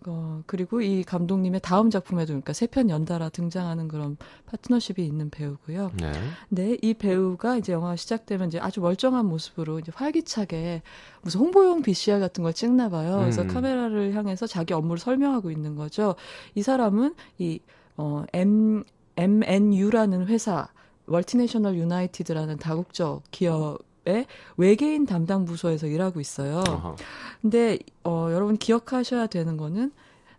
어, 0.07 0.43
그리고 0.47 0.81
이 0.81 1.03
감독님의 1.03 1.61
다음 1.63 1.91
작품에도 1.91 2.29
그러니까 2.29 2.53
세 2.53 2.67
편 2.67 2.89
연달아 2.91 3.31
등장하는 3.31 3.89
그런 3.89 4.17
파트너십이 4.47 5.05
있는 5.05 5.31
배우고요. 5.31 5.91
네. 6.01 6.13
근데 6.49 6.79
이 6.81 6.95
배우가 6.95 7.57
이제 7.57 7.73
영화가 7.73 7.97
시작되면 7.97 8.49
이제 8.49 8.61
아주 8.61 8.81
멀쩡한 8.81 9.27
모습으로 9.27 9.81
이제 9.81 9.91
활기차게 9.95 10.83
무슨 11.23 11.41
홍보용 11.41 11.83
BCR 11.83 12.21
같은 12.21 12.45
걸 12.45 12.53
찍나 12.53 12.89
봐요. 12.89 13.19
그래서 13.21 13.43
음. 13.43 13.49
카메라를 13.49 14.15
향해서 14.15 14.47
자기 14.47 14.73
업무를 14.75 14.99
설명하고 14.99 15.51
있는 15.51 15.75
거죠. 15.75 16.15
이 16.55 16.63
사람은 16.63 17.15
이 17.39 17.61
어, 17.97 18.25
M 18.33 18.85
MNU라는 19.17 20.27
회사 20.29 20.69
월티내셔널 21.07 21.77
유나이티드라는 21.77 22.59
다국적 22.59 23.25
기업 23.33 23.79
의 24.07 24.27
외계인 24.57 25.05
담당 25.05 25.45
부서에서 25.45 25.87
일하고 25.87 26.21
있어요. 26.21 26.63
어허. 26.67 26.97
근데 27.43 27.79
어 28.03 28.29
여러분 28.33 28.57
기억하셔야 28.57 29.27
되는 29.27 29.59
거는 29.59 29.93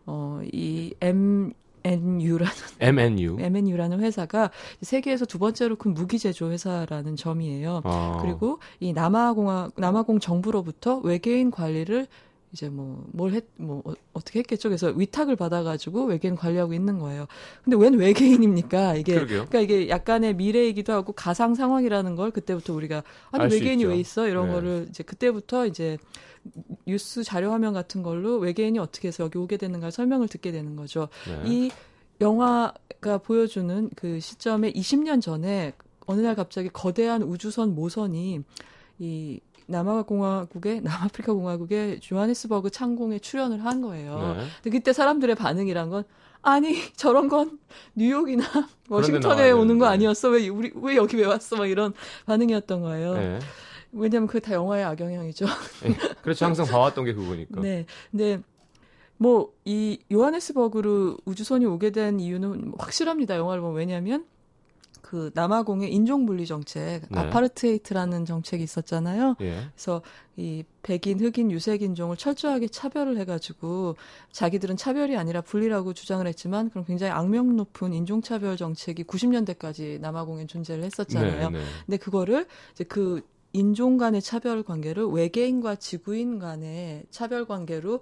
어이 0.06 0.94
M 1.00 1.54
MNU라는 1.84 2.54
MNU 2.80 3.38
MNU라는 3.40 4.00
회사가 4.00 4.52
세계에서 4.82 5.26
두 5.26 5.40
번째로 5.40 5.76
큰 5.76 5.94
무기 5.94 6.20
제조 6.20 6.52
회사라는 6.52 7.16
점이에요. 7.16 7.82
어. 7.84 8.20
그리고 8.22 8.60
이 8.80 8.94
남아공화 8.94 9.72
남아공 9.76 10.20
정부로부터 10.20 10.98
외계인 10.98 11.52
관리를 11.52 12.08
이제 12.54 12.70
뭐 12.70 13.06
뭘 13.16 13.34
했 13.34 13.46
뭐 13.58 13.82
어, 13.86 14.20
떻게 14.20 14.40
했겠죠. 14.40 14.70
그래서 14.70 14.90
위탁을 14.90 15.36
받아가지고 15.36 16.06
외계인 16.06 16.36
관리하고 16.36 16.74
있는 16.74 17.00
거예요. 17.00 17.28
근데 17.64 17.78
웬 17.78 17.94
외계인입니까? 17.94 18.96
이게 18.96 19.14
그러게요. 19.16 19.46
그러니까 19.48 19.60
이게 19.62 19.90
약간의 19.90 20.36
미래이기도 20.36 20.92
하고 20.94 21.14
가상 21.14 21.56
상황이라는 21.56 22.16
걸 22.16 22.32
그때부터 22.32 22.74
우리가 22.74 23.04
아니 23.32 23.54
외계인이 23.54 23.86
왜 23.86 23.98
있어 23.98 24.28
이런 24.28 24.48
네. 24.48 24.54
거를 24.54 24.86
이제 24.90 25.04
그때부터 25.04 25.66
이제 25.66 25.98
뉴스 26.88 27.24
자료 27.24 27.52
화면 27.52 27.74
같은 27.74 28.04
걸로 28.04 28.38
외계인이 28.38 28.78
어떻게 28.80 29.08
해서 29.10 29.24
여기 29.24 29.38
오게 29.38 29.58
되는가 29.58 29.92
설명을 29.92 30.28
듣게 30.28 30.52
되는 30.52 30.76
거죠. 30.76 31.08
네. 31.28 31.42
이 31.46 31.72
영화가 32.20 33.20
보여주는 33.24 33.90
그 33.96 34.20
시점에 34.20 34.72
20년 34.74 35.22
전에 35.22 35.74
어느 36.06 36.22
날 36.22 36.36
갑자기 36.36 36.70
거대한 36.70 37.22
우주선 37.24 37.76
모선이 37.76 38.42
이 39.00 39.40
남아공화국의 39.72 40.82
남아프리카 40.84 41.34
공화국의 41.34 42.00
조하네스버그 42.02 42.70
창공에 42.70 43.20
출연을 43.20 43.66
한 43.66 43.82
거예요. 43.82 44.36
네. 44.38 44.46
근데 44.64 44.78
그때 44.78 44.94
사람들의 44.94 45.36
반응이란 45.36 45.90
건 45.90 46.04
아니 46.44 46.76
저런 46.96 47.28
건 47.28 47.60
뉴욕이나 47.96 48.44
워싱턴에 48.90 49.52
오는 49.52 49.78
거 49.78 49.86
아니었어 49.88 50.30
왜 50.30 50.48
우리 50.50 50.72
왜 50.76 50.96
여기 50.96 51.18
왜 51.18 51.26
왔어 51.26 51.56
막 51.56 51.68
이런 51.68 51.94
반응이었던 52.26 52.82
거예요. 52.82 53.14
네. 53.16 53.40
왜냐면 53.94 54.28
그게 54.28 54.40
다 54.40 54.54
영화의 54.54 54.84
악영향이죠. 54.86 55.46
네. 55.84 55.96
그렇죠 56.22 56.46
항상 56.46 56.66
봐왔던 56.66 57.06
게 57.06 57.14
그거니까. 57.14 57.62
네, 57.62 57.86
근데 58.12 58.42
뭐 59.18 59.52
이 59.66 60.00
요하네스버그로 60.12 61.18
우주선이 61.26 61.66
오게 61.66 61.92
된 61.92 62.20
이유는 62.20 62.74
확실합니다. 62.80 63.38
영화를 63.38 63.62
보면 63.62 63.78
왜냐하면 63.78 64.26
그 65.12 65.30
남아공의 65.34 65.94
인종 65.94 66.26
분리 66.26 66.46
정책, 66.46 67.02
네. 67.10 67.20
아파르트헤이트라는 67.20 68.24
정책이 68.24 68.64
있었잖아요. 68.64 69.36
예. 69.42 69.58
그래서 69.76 70.02
이 70.38 70.64
백인, 70.84 71.20
흑인, 71.20 71.52
유색 71.52 71.82
인종을 71.82 72.16
철저하게 72.16 72.70
차별을 72.70 73.18
해가지고 73.18 73.98
자기들은 74.32 74.78
차별이 74.78 75.18
아니라 75.18 75.42
분리라고 75.42 75.92
주장을 75.92 76.26
했지만 76.26 76.70
그럼 76.70 76.86
굉장히 76.86 77.12
악명 77.12 77.58
높은 77.58 77.92
인종 77.92 78.22
차별 78.22 78.56
정책이 78.56 79.04
90년대까지 79.04 80.00
남아공에 80.00 80.48
존재를 80.48 80.86
했었잖아요. 80.86 81.50
네, 81.50 81.60
네. 81.60 81.66
근데 81.86 81.98
그거를 81.98 82.46
이제 82.72 82.86
그 82.86 83.22
인종 83.52 83.98
간의 83.98 84.22
차별 84.22 84.64
관계를 84.64 85.08
외계인과 85.08 85.76
지구인 85.76 86.40
간의 86.40 87.04
차별 87.10 87.44
관계로 87.44 88.00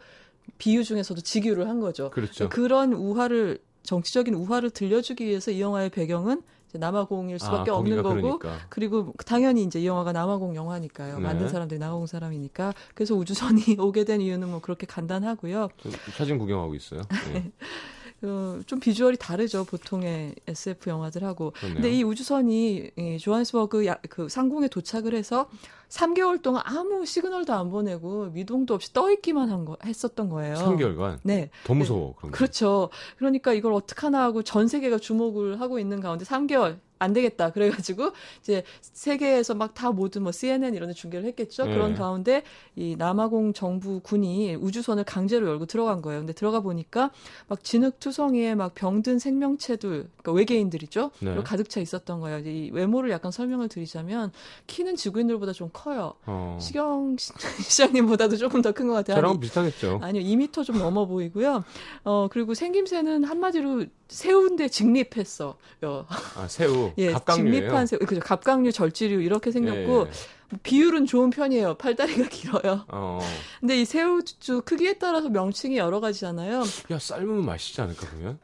비유 0.60 0.84
중에서도 0.84 1.22
직유를 1.22 1.67
한 1.67 1.80
거죠. 1.80 2.12
그렇죠. 2.12 2.50
그런 2.50 2.93
우화를 2.93 3.58
정치적인 3.82 4.36
우화를 4.36 4.69
들려주기 4.69 5.26
위해서 5.26 5.50
이 5.50 5.60
영화의 5.60 5.89
배경은 5.89 6.43
남아공일 6.77 7.39
수밖에 7.39 7.71
아, 7.71 7.75
없는 7.75 8.03
거고 8.03 8.39
그러니까. 8.39 8.65
그리고 8.69 9.13
당연히 9.25 9.63
이제 9.63 9.79
이 9.79 9.88
영화가 9.88 10.12
남아공 10.12 10.55
영화니까요. 10.55 11.15
네. 11.15 11.21
만든 11.21 11.49
사람들이 11.49 11.79
남아공 11.79 12.05
사람이니까 12.08 12.73
그래서 12.93 13.15
우주선이 13.15 13.62
오게 13.79 14.03
된 14.05 14.21
이유는 14.21 14.49
뭐 14.49 14.62
그렇게 14.62 14.86
간단하고요. 14.86 15.69
사진 16.17 16.38
구경하고 16.38 16.75
있어요. 16.75 17.01
네. 17.34 17.51
어, 18.21 18.60
좀 18.65 18.79
비주얼이 18.79 19.17
다르죠 19.17 19.63
보통의 19.65 20.36
SF 20.47 20.89
영화들하고. 20.89 21.51
그렇네요. 21.51 21.73
근데 21.75 21.91
이 21.91 22.03
우주선이 22.03 22.91
이 22.97 23.17
조하네스버그 23.19 23.86
그 24.10 24.27
상공에 24.29 24.67
도착을 24.67 25.13
해서 25.13 25.49
3개월 25.89 26.41
동안 26.41 26.62
아무 26.65 27.05
시그널도 27.05 27.53
안 27.53 27.69
보내고 27.69 28.25
미동도 28.32 28.73
없이 28.75 28.93
떠 28.93 29.10
있기만 29.12 29.49
한 29.49 29.65
거 29.65 29.77
했었던 29.86 30.29
거예요. 30.29 30.55
3개월간. 30.55 31.19
네. 31.23 31.49
더 31.65 31.73
무서워. 31.73 32.15
네. 32.23 32.29
그렇죠. 32.32 32.89
그러니까 33.17 33.53
이걸 33.53 33.73
어떻게 33.73 34.01
하나 34.01 34.23
하고 34.23 34.41
전 34.43 34.67
세계가 34.67 34.97
주목을 34.99 35.60
하고 35.60 35.79
있는 35.79 35.99
가운데 35.99 36.23
3개월 36.25 36.77
안 37.00 37.14
되겠다. 37.14 37.52
그래가지고 37.52 38.12
이제 38.42 38.64
세계에서 38.82 39.56
막 39.56 39.70
다 39.74 39.92
모두 39.92 40.20
뭐 40.20 40.32
CNN 40.32 40.74
이런 40.74 40.90
데 40.90 40.94
중계를 40.94 41.26
했겠죠. 41.28 41.66
네. 41.66 41.74
그런 41.74 41.96
가운데 41.96 42.44
이 42.76 42.96
남아공 42.98 43.54
정부 43.54 44.00
군이 44.02 44.56
우주선을 44.56 45.04
강제로 45.06 45.48
열고 45.48 45.68
들어간 45.68 46.02
거예요. 46.02 46.20
근데 46.22 46.34
들어가 46.34 46.60
보니까 46.60 47.12
막 47.48 47.64
진흙투성이에 47.64 48.56
막 48.56 48.74
병든 48.76 49.20
생명체들, 49.20 49.90
그러니까 50.18 50.32
외계인들이죠. 50.34 51.12
네. 51.20 51.36
가득 51.44 51.70
차 51.70 51.80
있었던 51.80 52.20
거예요. 52.20 52.40
이 52.40 52.72
외모를 52.74 53.10
약간 53.12 53.32
설명을 53.32 53.70
드리자면 53.70 54.32
키는 54.68 54.96
지구인들보다 54.98 55.54
좀 55.54 55.70
커요. 55.72 56.16
어. 56.26 56.58
시경 56.60 57.16
시장님보다도 57.64 58.36
조금 58.38 58.62
더 58.62 58.72
큰 58.74 58.88
것 58.88 58.94
같아요. 58.96 59.16
저랑 59.18 59.40
비슷하겠죠. 59.40 60.00
아니요, 60.02 60.24
2미터 60.24 60.64
좀 60.66 60.78
넘어 60.80 61.06
보이고요. 61.06 61.64
어 62.04 62.28
그리고 62.32 62.54
생김새는 62.54 63.24
한마디로 63.24 63.86
새우인데 64.08 64.68
직립했어. 64.70 65.56
요. 65.86 66.06
아 66.36 66.48
새우. 66.48 66.88
예, 66.97 67.12
갑각류예요. 67.12 67.54
직립한 67.54 67.86
새우. 67.88 67.99
그죠. 67.99 68.19
갑각류, 68.21 68.71
절지류 68.71 69.21
이렇게 69.21 69.52
생겼고 69.52 70.08
예. 70.08 70.58
비율은 70.63 71.06
좋은 71.06 71.30
편이에요. 71.30 71.75
팔다리가 71.75 72.28
길어요. 72.30 72.86
어. 72.88 73.19
근데 73.60 73.80
이 73.80 73.86
새우주 73.86 74.62
크기에 74.63 74.93
따라서 74.93 75.30
명칭이 75.30 75.78
여러 75.78 75.99
가지잖아요. 75.99 76.63
야 76.91 76.99
삶으면 76.99 77.45
맛있지 77.45 77.80
않을까 77.82 78.08
보면? 78.08 78.39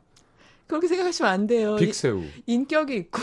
그렇게 0.68 0.88
생각하시면 0.88 1.32
안 1.32 1.48
돼요. 1.48 1.76
빅새우. 1.76 2.24
인격이 2.48 2.96
있고. 2.96 3.20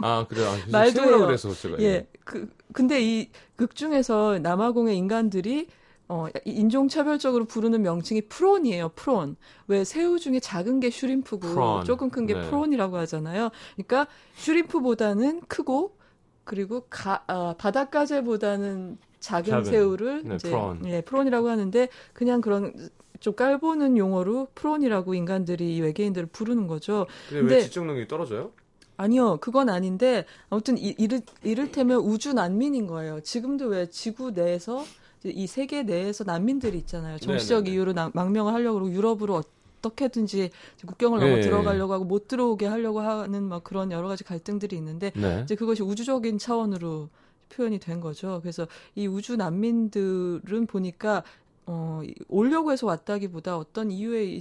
아, 0.00 0.26
그래. 0.28 0.44
아, 0.44 0.58
말도 0.70 1.02
해요. 1.04 1.26
그래서 1.26 1.52
제가. 1.54 1.80
예. 1.80 2.06
그, 2.24 2.48
근데 2.72 3.00
이 3.02 3.28
극 3.56 3.74
중에서 3.76 4.38
남아공의 4.40 4.96
인간들이 4.96 5.66
어, 6.12 6.26
인종차별적으로 6.44 7.44
부르는 7.44 7.82
명칭이 7.82 8.22
prawn이에요, 8.22 8.88
prawn. 8.96 9.36
왜 9.68 9.84
새우 9.84 10.18
중에 10.18 10.40
작은 10.40 10.80
게 10.80 10.90
shrimp고 10.90 11.38
prawn. 11.38 11.84
조금 11.84 12.10
큰게 12.10 12.34
네. 12.34 12.40
prawn이라고 12.48 12.96
하잖아요. 12.96 13.50
그러니까 13.76 14.08
shrimp보다는 14.34 15.42
크고 15.46 15.96
그리고 16.42 16.80
가, 16.90 17.22
어, 17.28 17.54
바닷가재보다는 17.56 18.98
작은, 19.20 19.50
작은, 19.50 19.64
새우를 19.64 20.24
네, 20.24 20.34
이제 20.34 20.50
prawn. 20.50 20.84
예, 20.86 21.00
prawn이라고 21.00 21.48
하는데 21.48 21.88
그냥 22.12 22.40
그런 22.40 22.74
좀 23.20 23.34
깔보는 23.34 23.96
용어로 23.96 24.48
prawn이라고 24.56 25.14
인간들이 25.14 25.76
이 25.76 25.80
외계인들을 25.80 26.26
부르는 26.32 26.66
거죠. 26.66 27.06
근데, 27.28 27.40
근데 27.40 27.54
왜 27.54 27.60
지적 27.62 27.86
능력이 27.86 28.08
떨어져요? 28.08 28.50
아니요, 28.96 29.38
그건 29.40 29.68
아닌데 29.68 30.24
아무튼 30.48 30.76
이, 30.76 30.92
이를 30.98 31.20
이를테면 31.44 32.00
우주 32.00 32.32
난민인 32.32 32.88
거예요. 32.88 33.20
지금도 33.20 33.66
왜 33.66 33.88
지구 33.88 34.32
내에서 34.32 34.84
이 35.24 35.46
세계 35.46 35.82
내에서 35.82 36.24
난민들이 36.24 36.78
있잖아요. 36.78 37.18
정치적 37.18 37.64
네네네. 37.64 37.74
이유로 37.74 37.92
나, 37.92 38.10
망명을 38.14 38.52
하려고 38.54 38.90
유럽으로 38.90 39.42
어떻게든지 39.80 40.50
국경을 40.86 41.20
넘어 41.20 41.36
네. 41.36 41.40
들어가려고 41.42 41.92
하고 41.92 42.04
못 42.04 42.28
들어오게 42.28 42.66
하려고 42.66 43.00
하는 43.00 43.44
막 43.44 43.64
그런 43.64 43.92
여러 43.92 44.08
가지 44.08 44.24
갈등들이 44.24 44.76
있는데 44.76 45.12
네. 45.14 45.40
이제 45.44 45.54
그것이 45.54 45.82
우주적인 45.82 46.38
차원으로 46.38 47.08
표현이 47.50 47.78
된 47.80 48.00
거죠. 48.00 48.38
그래서 48.42 48.66
이 48.94 49.06
우주 49.06 49.36
난민들은 49.36 50.66
보니까 50.66 51.22
어, 51.66 52.00
오려고 52.28 52.72
해서 52.72 52.86
왔다기보다 52.86 53.56
어떤 53.56 53.90
이유에 53.90 54.38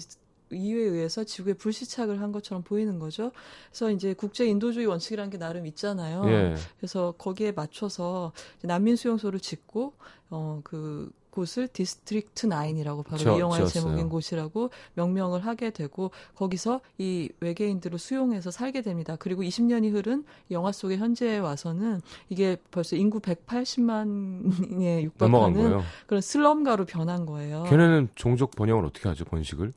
이유에 0.52 0.84
의해서 0.84 1.24
지구에 1.24 1.54
불시착을 1.54 2.22
한 2.22 2.32
것처럼 2.32 2.64
보이는 2.64 3.00
거죠. 3.00 3.32
그래서 3.70 3.92
이제 3.92 4.14
국제 4.14 4.46
인도주의 4.46 4.86
원칙이라는 4.86 5.30
게 5.30 5.38
나름 5.38 5.66
있잖아요. 5.68 6.24
예. 6.28 6.56
그래서 6.78 7.14
거기에 7.18 7.52
맞춰서 7.52 8.32
난민 8.62 8.96
수용소를 8.96 9.40
짓고 9.40 9.94
어그 10.30 11.12
곳을 11.32 11.68
디스트릭트 11.68 12.48
9이라고 12.50 13.06
바로 13.06 13.18
저, 13.18 13.36
이 13.36 13.40
영화의 13.40 13.68
지었어요. 13.68 13.84
제목인 13.84 14.10
곳이라고 14.10 14.72
명명을 14.96 15.46
하게 15.46 15.70
되고 15.70 16.12
거기서 16.36 16.82
이 16.98 17.30
외계인들을 17.40 17.98
수용해서 18.00 18.52
살게 18.52 18.82
됩니다. 18.82 19.16
그리고 19.18 19.44
20년이 19.44 19.94
흐른 19.94 20.26
영화 20.52 20.72
속의 20.72 20.98
현재에 20.98 21.38
와서는 21.38 22.02
이게 22.30 22.58
벌써 22.72 22.96
인구 22.96 23.20
180만에 23.20 25.04
육박하는 25.04 25.82
그런 26.08 26.22
슬럼가로 26.22 26.86
변한 26.86 27.26
거예요. 27.26 27.64
걔네는 27.70 28.10
종족 28.16 28.56
번영을 28.56 28.86
어떻게 28.86 29.08
하죠? 29.10 29.26
번식을? 29.26 29.74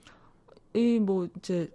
이뭐 0.75 1.29
이제 1.39 1.71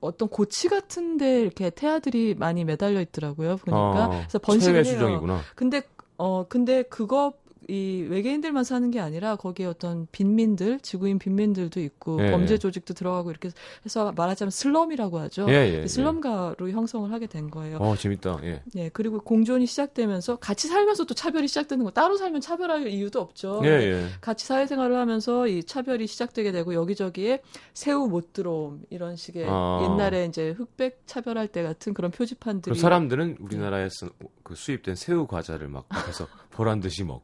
어떤 0.00 0.28
고치 0.28 0.68
같은데 0.68 1.40
이렇게 1.40 1.70
태아들이 1.70 2.34
많이 2.34 2.64
매달려 2.64 3.00
있더라고요. 3.00 3.56
보니까 3.56 4.04
아, 4.04 4.08
그래서 4.08 4.38
번식을 4.38 4.84
해요. 4.84 4.94
수정이구나. 4.94 5.40
근데 5.54 5.82
어 6.16 6.46
근데 6.48 6.82
그거 6.82 7.32
이 7.70 8.06
외계인들만 8.08 8.64
사는 8.64 8.90
게 8.90 8.98
아니라 8.98 9.36
거기에 9.36 9.66
어떤 9.66 10.06
빈민들, 10.10 10.80
지구인 10.80 11.18
빈민들도 11.18 11.80
있고 11.80 12.18
예, 12.24 12.30
범죄 12.30 12.54
예. 12.54 12.58
조직도 12.58 12.94
들어가고 12.94 13.30
이렇게 13.30 13.50
해서 13.84 14.10
말하자면 14.12 14.50
슬럼이라고 14.50 15.18
하죠. 15.18 15.46
예, 15.50 15.52
예, 15.52 15.82
예, 15.82 15.86
슬럼가로 15.86 16.70
형성을 16.70 17.12
하게 17.12 17.26
된 17.26 17.50
거예요. 17.50 17.76
어, 17.76 17.94
재밌다. 17.94 18.40
예. 18.44 18.62
예. 18.76 18.88
그리고 18.88 19.20
공존이 19.20 19.66
시작되면서 19.66 20.36
같이 20.36 20.66
살면서 20.66 21.04
또 21.04 21.12
차별이 21.12 21.46
시작되는 21.46 21.84
거. 21.84 21.90
따로 21.90 22.16
살면 22.16 22.40
차별할 22.40 22.86
이유도 22.88 23.20
없죠. 23.20 23.60
예, 23.64 23.68
예. 23.68 24.06
같이 24.22 24.46
사회생활을 24.46 24.96
하면서 24.96 25.46
이 25.46 25.62
차별이 25.62 26.06
시작되게 26.06 26.52
되고 26.52 26.72
여기저기에 26.72 27.42
새우 27.74 28.08
못 28.08 28.32
들어옴 28.32 28.84
이런 28.88 29.16
식의 29.16 29.44
아. 29.46 29.80
옛날에 29.82 30.24
이제 30.24 30.54
흑백 30.56 31.02
차별할 31.04 31.48
때 31.48 31.62
같은 31.62 31.92
그런 31.92 32.10
표지판들이 32.12 32.74
그 32.74 32.80
사람들은 32.80 33.36
우리나라에서 33.40 34.08
그 34.42 34.54
수입된 34.54 34.94
새우 34.94 35.26
과자를 35.26 35.68
막 35.68 35.86
해서 36.08 36.26
보란 36.50 36.80
듯이 36.80 37.04
먹고 37.04 37.22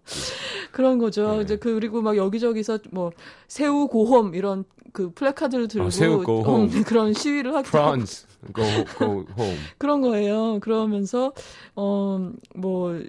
그런 0.72 0.98
거죠. 0.98 1.36
네. 1.36 1.42
이제 1.42 1.56
그 1.56 1.74
그리고 1.74 2.02
막 2.02 2.16
여기저기서 2.16 2.78
뭐 2.90 3.12
새우 3.48 3.88
고홈 3.88 4.34
이런 4.34 4.64
그 4.92 5.10
플래카드를 5.12 5.68
들고 5.68 5.86
아, 5.86 5.90
새우 5.90 6.22
고 6.22 6.42
홈 6.42 6.64
음, 6.64 6.68
그런 6.86 7.12
시위를 7.12 7.54
하기도 7.54 7.70
프란스 7.70 8.26
go 8.54 8.64
go 8.98 9.24
home 9.38 9.56
그런 9.78 10.00
거예요. 10.00 10.58
그러면서 10.60 11.32
어뭐 11.74 13.00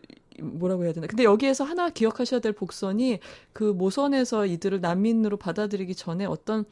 뭐라고 0.41 0.83
해야 0.83 0.93
되나. 0.93 1.07
근데 1.07 1.23
여기에서 1.23 1.63
하나 1.63 1.89
기억하셔야 1.89 2.39
될 2.41 2.51
복선이 2.51 3.19
그 3.53 3.63
모선에서 3.63 4.45
이들을 4.45 4.81
난민으로 4.81 5.37
받아들이기 5.37 5.95
전에 5.95 6.25
어떤 6.25 6.65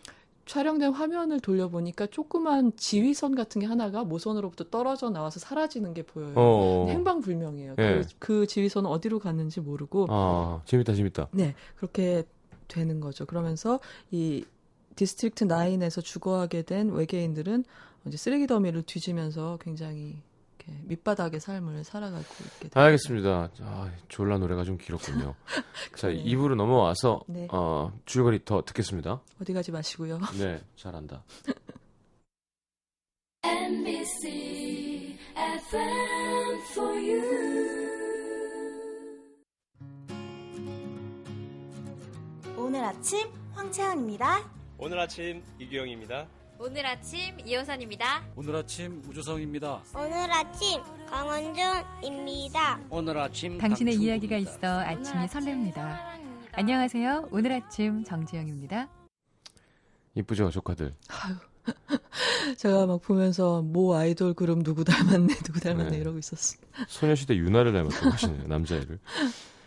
촬영된 0.46 0.92
화면을 0.92 1.40
돌려보니까 1.40 2.08
조그만 2.08 2.74
지휘선 2.76 3.36
같은 3.36 3.62
게 3.62 3.68
하나가 3.68 4.04
모선으로부터 4.04 4.66
떨어져 4.66 5.10
나와서 5.10 5.40
사라지는 5.40 5.94
게 5.94 6.04
보여요. 6.04 6.34
어. 6.36 6.88
행방불명이에요. 6.90 7.76
네. 7.76 8.02
그, 8.02 8.08
그, 8.20 8.48
지휘선은 8.48 8.90
어디로 8.90 9.20
갔는지 9.20 9.62
모르고. 9.62 10.08
아, 10.10 10.62
재밌다, 10.66 10.94
재밌다. 10.94 11.30
네, 11.32 11.56
그렇게 11.78 12.24
되는 12.68 13.00
거죠. 13.00 13.26
그러면서 13.26 13.80
이 14.12 14.44
디스트릭트 14.96 15.46
9에서 15.46 16.04
주거하게 16.04 16.64
된 16.64 16.92
외계인들은 16.92 17.64
이제 18.08 18.18
쓰레기 18.18 18.48
더미를 18.48 18.84
뒤지면서 18.84 19.58
굉장히 19.62 20.22
이렇게 20.68 20.82
밑바닥의 20.84 21.40
삶을 21.40 21.84
살아가고 21.84 22.22
있게 22.22 22.60
됩니다. 22.60 22.82
알겠습니다. 22.82 23.50
아, 23.62 23.92
졸라 24.08 24.38
노래가 24.38 24.64
좀 24.64 24.78
길었군요. 24.78 25.36
자, 25.96 26.10
2부로 26.10 26.56
넘어와서 26.56 27.22
네. 27.28 27.48
어, 27.52 27.92
줄거리 28.06 28.46
더 28.46 28.64
듣겠습니다. 28.64 29.22
어디 29.42 29.54
가지 29.54 29.72
마시고요. 29.72 30.20
네, 30.40 30.62
잘한다. 30.76 31.24
NBC 33.44 35.18
FM 35.36 36.60
for 36.72 36.96
you. 36.96 37.54
오늘 42.58 42.84
아침 42.86 43.28
황채환입니다. 43.54 44.50
오늘 44.78 45.00
아침 45.00 45.44
이규영입니다. 45.60 46.28
오늘 46.66 46.86
아침 46.86 47.38
이호선입니다. 47.46 48.24
오늘 48.38 48.56
아침 48.56 49.04
우주성입니다. 49.10 49.82
오늘 49.98 50.32
아침 50.32 50.82
강원준입니다. 51.10 52.80
오늘 52.90 53.18
아침 53.20 53.58
당신의 53.58 53.96
이야기가 53.96 54.38
있어 54.38 54.80
아침이 54.80 55.26
설렙니다. 55.28 56.00
안녕하세요. 56.54 57.28
오늘 57.34 57.52
아침 57.52 58.06
정지영입니다. 58.06 58.88
이쁘죠 60.16 60.52
조카들. 60.52 60.96
아유. 61.10 61.36
제가 62.56 62.86
막 62.86 63.02
보면서 63.02 63.62
모 63.62 63.94
아이돌 63.96 64.34
그룹 64.34 64.64
누구 64.64 64.86
닮았네 64.86 65.36
누구 65.44 65.60
닮았네 65.60 65.90
네. 65.90 65.98
이러고 65.98 66.18
있었어. 66.18 66.60
소녀시대 66.88 67.36
유나를 67.36 67.74
닮았다고 67.74 68.10
하시네요 68.10 68.48
남자애를. 68.48 69.00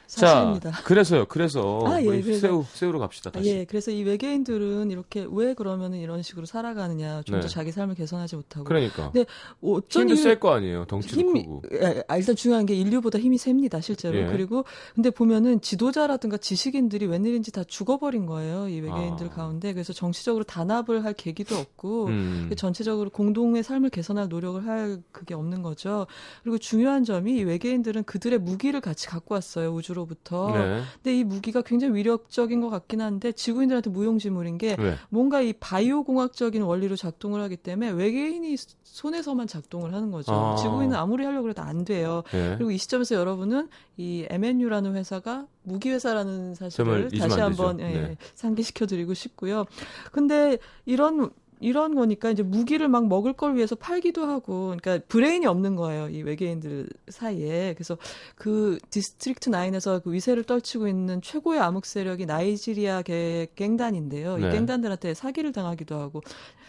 사실입니다. 0.07 0.71
자, 0.71 0.83
그래서요. 0.85 1.27
그래서 1.27 1.83
아, 1.87 2.01
예, 2.01 2.07
그래서, 2.07 2.41
새우 2.41 2.65
새우로 2.73 2.99
갑시다. 3.01 3.31
다시. 3.31 3.49
예, 3.49 3.65
그래서 3.65 3.91
이 3.91 4.05
외계인들은 4.05 4.91
이렇게 4.91 5.27
왜 5.29 5.55
그러면은 5.55 5.99
이런 5.99 6.23
식으로 6.23 6.47
살아가느냐, 6.47 7.23
좀더 7.23 7.49
네. 7.49 7.49
자기 7.49 7.73
삶을 7.73 7.97
개선하지 7.97 8.37
못하고. 8.37 8.65
그러니까. 8.65 9.11
근데 9.11 9.27
어쩐 9.63 10.03
힘도 10.03 10.17
셀거 10.17 10.51
아니에요. 10.55 10.85
덩치도 10.87 11.21
힘이, 11.21 11.43
크고. 11.43 11.63
예, 11.73 12.05
아, 12.07 12.17
일단 12.17 12.37
중요한 12.37 12.67
게 12.67 12.75
인류보다 12.75 13.19
힘이 13.19 13.39
셉니다, 13.39 13.81
실제로. 13.81 14.17
예. 14.17 14.27
그리고 14.27 14.65
근데 14.95 15.11
보면은 15.11 15.61
지도자라든가 15.61 16.37
지식인들이 16.37 17.07
웬일인지 17.07 17.51
다 17.51 17.65
죽어버린 17.65 18.27
거예요. 18.27 18.69
이 18.69 18.81
외계인들 18.81 19.27
아. 19.27 19.31
가운데. 19.31 19.73
그래서 19.73 19.93
정치적으로 19.93 20.45
단합을 20.45 21.05
할 21.05 21.15
계기도 21.15 21.57
없고, 21.57 22.07
음. 22.07 22.51
전체적으로 22.57 23.11
공동의 23.11 23.63
삶을 23.63 23.91
개선할 23.91 24.29
노력을 24.29 24.65
할 24.67 25.03
그게 25.11 25.35
없는 25.35 25.63
거죠. 25.63 26.07
그리고 26.43 26.59
중요한 26.59 27.05
점이 27.05 27.39
이 27.39 27.43
외계인들은 27.43 28.05
그들의 28.05 28.39
무기를 28.39 28.81
같이 28.81 29.09
갖고 29.09 29.35
왔어요. 29.35 29.75
우주 29.75 29.96
우주로부터. 29.97 30.51
네. 30.53 30.83
근데 30.95 31.19
이 31.19 31.25
무기가 31.25 31.63
굉장히 31.63 31.95
위력적인 31.95 32.61
것 32.61 32.69
같긴 32.69 33.01
한데 33.01 33.33
지구인들한테 33.33 33.91
무용지물인 33.91 34.59
게 34.59 34.77
네. 34.77 34.95
뭔가 35.09 35.41
이 35.41 35.55
바이오 35.55 36.05
공학적인 36.05 36.63
원리로 36.63 36.97
작동을 36.97 37.41
하기 37.43 37.57
때문에 37.57 37.91
외계인이 37.91 38.55
손에서만 38.83 39.47
작동을 39.47 39.95
하는 39.95 40.11
거죠. 40.11 40.33
아. 40.33 40.57
지구인은 40.57 40.95
아무리 40.95 41.25
하려고 41.25 41.49
해도 41.49 41.63
안 41.63 41.85
돼요. 41.85 42.23
네. 42.31 42.55
그리고 42.57 42.71
이 42.71 42.79
시점에서 42.79 43.15
여러분은 43.15 43.69
이 43.97 44.27
MNU라는 44.29 44.95
회사가 44.95 45.47
무기 45.63 45.91
회사라는 45.91 46.55
사실을 46.55 47.11
다시 47.11 47.41
한번 47.41 47.81
예, 47.81 47.85
네. 47.85 48.17
상기시켜 48.35 48.87
드리고 48.87 49.15
싶고요. 49.15 49.65
근데 50.13 50.59
이런 50.85 51.31
이런 51.61 51.95
거니까 51.95 52.31
이제 52.31 52.43
무기를 52.43 52.89
막 52.89 53.09
먹을 53.09 53.33
걸 53.33 53.57
위해서 53.57 53.75
팔기도 53.75 54.27
하고, 54.27 54.75
그러니까 54.79 54.99
브레인이 55.09 55.47
없는 55.47 55.77
거예요. 55.77 56.09
이 56.09 56.23
외계인들 56.23 56.89
사이에. 57.09 57.75
그래서 57.75 57.97
그 58.35 58.79
디스트릭트 58.91 59.51
9에서 59.51 60.03
그 60.03 60.13
위세를 60.13 60.45
떨치고 60.45 60.89
있는 60.89 61.23
최고의 61.23 61.61
암흑 61.61 61.87
세력이 61.87 62.27
나이지리아계 62.27 63.49
갱단인데요. 63.55 64.37
네. 64.37 64.49
이 64.49 64.51
갱단들한테 64.51 65.15
사기를 65.15 65.53
당하기도 65.53 65.97
하고, 65.97 66.21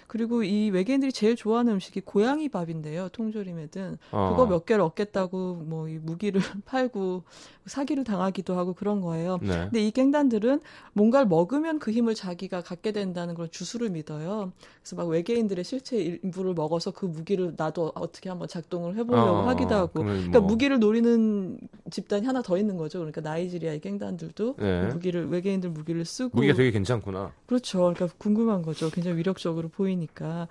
그리고 0.07 0.43
이 0.43 0.69
외계인들이 0.69 1.11
제일 1.11 1.35
좋아하는 1.35 1.73
음식이 1.73 2.01
고양이 2.01 2.49
밥인데요. 2.49 3.09
통조림에든 3.09 3.97
어. 4.11 4.29
그거 4.31 4.47
몇 4.47 4.65
개를 4.65 4.81
얻겠다고 4.81 5.55
뭐 5.67 5.87
이 5.87 5.97
무기를 5.99 6.41
팔고 6.65 7.23
사기를 7.65 8.03
당하기도 8.03 8.57
하고 8.57 8.73
그런 8.73 9.01
거예요. 9.01 9.39
네. 9.41 9.47
근데 9.65 9.85
이 9.85 9.91
갱단들은 9.91 10.61
뭔가를 10.93 11.27
먹으면 11.27 11.79
그 11.79 11.91
힘을 11.91 12.15
자기가 12.15 12.61
갖게 12.61 12.91
된다는 12.93 13.35
그런 13.35 13.49
주술을 13.51 13.89
믿어요. 13.89 14.53
그래서 14.81 14.95
막 14.95 15.07
외계인들의 15.07 15.63
실체 15.65 15.97
일부를 15.97 16.53
먹어서 16.53 16.91
그 16.91 17.05
무기를 17.05 17.53
나도 17.57 17.91
어떻게 17.95 18.29
한번 18.29 18.47
작동을 18.47 18.95
해보려고 18.95 19.39
어, 19.39 19.47
하기도 19.49 19.75
하고. 19.75 20.03
그러니까 20.03 20.39
뭐. 20.39 20.47
무기를 20.49 20.79
노리는 20.79 21.57
집단이 21.91 22.25
하나 22.25 22.41
더 22.41 22.57
있는 22.57 22.77
거죠. 22.77 22.99
그러니까 22.99 23.19
나이지리아의 23.21 23.81
갱단들도 23.81 24.55
네. 24.59 24.87
무기를 24.87 25.27
외계인들 25.29 25.69
무기를 25.71 26.05
쓰고 26.05 26.31
무기가 26.37 26.53
되게 26.53 26.71
괜찮구나. 26.71 27.33
그렇죠. 27.47 27.79
그러니까 27.79 28.07
궁금한 28.17 28.61
거죠. 28.61 28.89
굉장히 28.89 29.17
위력적으로 29.17 29.67
보이 29.67 29.96
니까. 29.97 30.47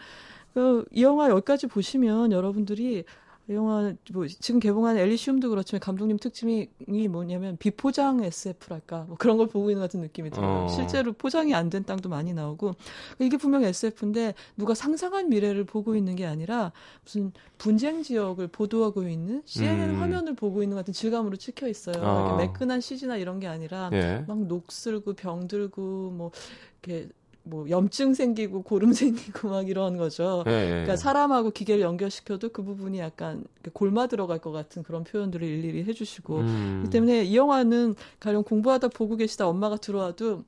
그, 0.55 0.85
이 0.91 1.03
영화 1.03 1.29
여기까지 1.29 1.67
보시면 1.67 2.33
여러분들이 2.33 3.05
영화 3.49 3.95
뭐 4.13 4.27
지금 4.27 4.59
개봉한 4.59 4.97
엘리시움도 4.99 5.51
그렇지만 5.51 5.79
감독님 5.79 6.19
특징이 6.19 6.69
뭐냐면 7.09 7.57
비포장 7.59 8.25
SF랄까 8.25 9.05
뭐 9.07 9.17
그런 9.17 9.37
걸 9.37 9.47
보고 9.47 9.71
있는 9.71 9.83
같은 9.85 10.01
느낌이 10.01 10.31
들어요. 10.31 10.65
어. 10.65 10.69
실제로 10.69 11.13
포장이 11.13 11.55
안 11.55 11.71
된 11.71 11.85
땅도 11.85 12.09
많이 12.09 12.33
나오고 12.33 12.75
이게 13.21 13.37
분명 13.37 13.63
SF인데 13.63 14.35
누가 14.57 14.75
상상한 14.75 15.29
미래를 15.29 15.63
보고 15.63 15.95
있는 15.95 16.17
게 16.17 16.27
아니라 16.27 16.73
무슨 17.05 17.33
분쟁 17.57 18.03
지역을 18.03 18.49
보도하고 18.49 19.07
있는 19.07 19.43
CNN 19.45 19.91
음. 19.91 20.01
화면을 20.01 20.35
보고 20.35 20.65
있는 20.65 20.77
같은 20.77 20.93
질감으로 20.93 21.37
찍혀 21.37 21.69
있어요. 21.69 22.03
어. 22.03 22.37
매끈한 22.39 22.81
CG나 22.81 23.17
이런 23.17 23.39
게 23.39 23.47
아니라 23.47 23.91
예. 23.93 24.25
막 24.27 24.39
녹슬고 24.41 25.13
병들고 25.15 26.11
뭐 26.17 26.33
이렇게 26.83 27.09
뭐 27.47 27.69
염증 27.71 28.15
생기고 28.15 28.63
고름 28.63 28.93
생기고 28.93 29.49
막 29.49 29.69
이런 29.69 29.97
거죠. 29.97 30.43
네, 30.45 30.69
그러니까 30.69 30.97
사람하고 30.97 31.51
기계를 31.51 31.81
연결시켜도 31.83 32.51
그 32.51 32.63
부분이 32.63 32.99
약간 32.99 33.45
골마 33.73 34.09
들어갈 34.09 34.39
것 34.39 34.51
같은 34.51 34.83
그런 34.83 35.05
표현들을 35.05 35.47
일일이 35.47 35.85
해주시고 35.85 36.39
음. 36.39 36.81
그 36.85 36.91
때문에 36.91 37.25
이 37.25 37.37
영화는 37.37 37.95
가령 38.19 38.43
공부하다 38.43 38.89
보고 38.89 39.17
계시다 39.17 39.47
엄마가 39.49 39.77
들어와도 39.77 40.43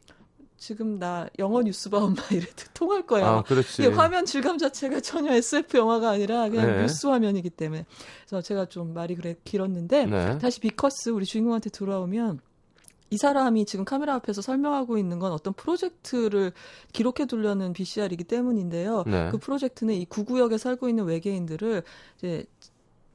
지금 0.57 0.99
나 0.99 1.29
영어 1.39 1.63
뉴스 1.63 1.89
봐 1.89 1.99
엄마 1.99 2.21
이래도 2.33 2.65
통할 2.75 3.07
거예요. 3.07 3.27
아, 3.27 3.43
그렇지. 3.45 3.87
화면 3.87 4.27
질감 4.27 4.59
자체가 4.59 5.01
전혀 5.01 5.33
SF 5.35 5.79
영화가 5.79 6.11
아니라 6.11 6.49
그냥 6.49 6.67
네. 6.67 6.83
뉴스 6.83 7.07
화면이기 7.07 7.51
때문에 7.51 7.87
그래서 8.27 8.43
제가 8.43 8.67
좀 8.67 8.93
말이 8.93 9.15
그래 9.15 9.37
길었는데 9.45 10.07
네. 10.07 10.39
다시 10.39 10.59
비커스 10.59 11.11
우리 11.11 11.25
주인공한테 11.25 11.71
돌아오면 11.71 12.41
이 13.11 13.16
사람이 13.16 13.64
지금 13.64 13.85
카메라 13.85 14.14
앞에서 14.14 14.42
설명하고 14.42 14.99
있는 14.99 15.18
건 15.18 15.33
어떤 15.33 15.53
프로젝트를 15.55 16.53
기록해 16.92 17.27
두려는 17.27 17.73
VCR이기 17.73 18.25
때문인데요. 18.25 19.05
네. 19.07 19.29
그 19.31 19.38
프로젝트는 19.38 19.94
이 19.94 20.05
9구역에 20.05 20.59
살고 20.59 20.88
있는 20.88 21.05
외계인들을 21.05 21.83
이제 22.18 22.44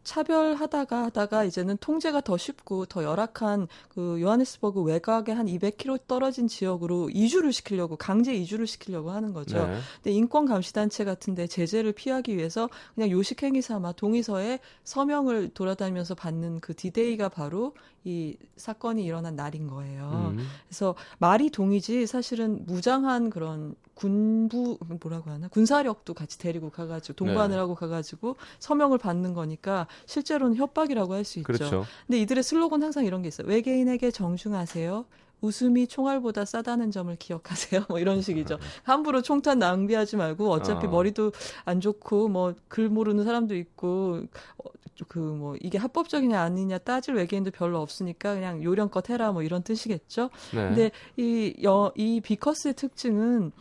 차별하다가 0.04 1.04
하다가 1.06 1.44
이제는 1.46 1.78
통제가 1.78 2.22
더 2.22 2.38
쉽고 2.38 2.86
더 2.86 3.04
열악한 3.04 3.68
그 3.90 4.22
요하네스버그 4.22 4.82
외곽에 4.82 5.32
한 5.32 5.48
200km 5.48 6.08
떨어진 6.08 6.48
지역으로 6.48 7.10
이주를 7.10 7.54
시키려고 7.54 7.96
강제 7.96 8.34
이주를 8.34 8.68
시키려고 8.68 9.12
하는 9.12 9.34
거죠. 9.34 9.66
네. 9.66 9.80
근데 9.96 10.12
인권 10.12 10.46
감시 10.46 10.74
단체 10.74 11.04
같은데 11.04 11.48
제재를 11.48 11.94
피하기 11.94 12.36
위해서 12.38 12.70
그냥 12.96 13.12
요식 13.12 13.44
행위 13.44 13.62
삼아 13.62 13.94
동의서에 13.94 14.60
서명을 14.84 15.50
돌아다니면서 15.54 16.16
받는 16.16 16.60
그 16.60 16.76
디데이가 16.76 17.30
바로 17.30 17.74
이 18.04 18.36
사건이 18.58 19.04
일어난 19.04 19.36
날인 19.36 19.68
거예요. 19.68 20.34
음. 20.36 20.46
그래서 20.68 20.96
말이 21.20 21.50
동이지 21.50 22.06
사실은 22.06 22.66
무장한 22.66 23.30
그런 23.30 23.76
군부 23.94 24.78
뭐라고 25.02 25.30
하나 25.32 25.48
군사력도 25.48 26.14
같이 26.14 26.40
데리고 26.40 26.70
가가지고 26.70 27.14
동반을 27.16 27.56
네. 27.56 27.60
하고 27.60 27.76
가가지고 27.76 28.36
서명을 28.60 28.98
받는 28.98 29.34
거니까 29.34 29.88
실제로는 30.06 30.56
협박이라고 30.56 31.14
할 31.14 31.24
수 31.24 31.40
있죠. 31.40 31.46
그렇죠. 31.46 31.86
근데 32.06 32.20
이들의 32.20 32.44
슬로건 32.44 32.84
항상 32.84 33.06
이런 33.06 33.22
게 33.22 33.30
있어요. 33.30 33.48
외계인에게 33.48 34.12
정중하세요. 34.12 35.06
웃음이 35.44 35.88
총알보다 35.88 36.46
싸다는 36.46 36.90
점을 36.92 37.14
기억하세요. 37.16 37.86
뭐 37.90 38.00
이런 38.00 38.22
식이죠. 38.22 38.58
함부로 38.84 39.22
총탄 39.22 39.60
낭비하지 39.60 40.16
말고 40.18 40.50
어차피 40.50 40.88
어. 40.88 40.90
머리도 40.90 41.32
안 41.66 41.80
좋고 41.82 42.30
뭐 42.30 42.54
글 42.70 42.90
모르는 42.90 43.24
사람도 43.26 43.56
있고 43.56 44.22
어, 44.58 44.70
그뭐 45.08 45.56
이게 45.60 45.78
합법적이냐 45.78 46.40
아니냐 46.40 46.78
따질 46.78 47.16
외계인도 47.16 47.52
별로 47.52 47.82
없으니까 47.82 48.36
그냥 48.36 48.64
요령껏 48.64 49.10
해라 49.10 49.32
뭐 49.32 49.42
이런 49.44 49.64
뜻이겠죠. 49.64 50.30
네. 50.54 50.68
근데 50.68 50.92
이 51.18 51.54
여 51.64 51.92
이 51.96 52.22
비커스의 52.22 52.76
특징은 52.76 53.52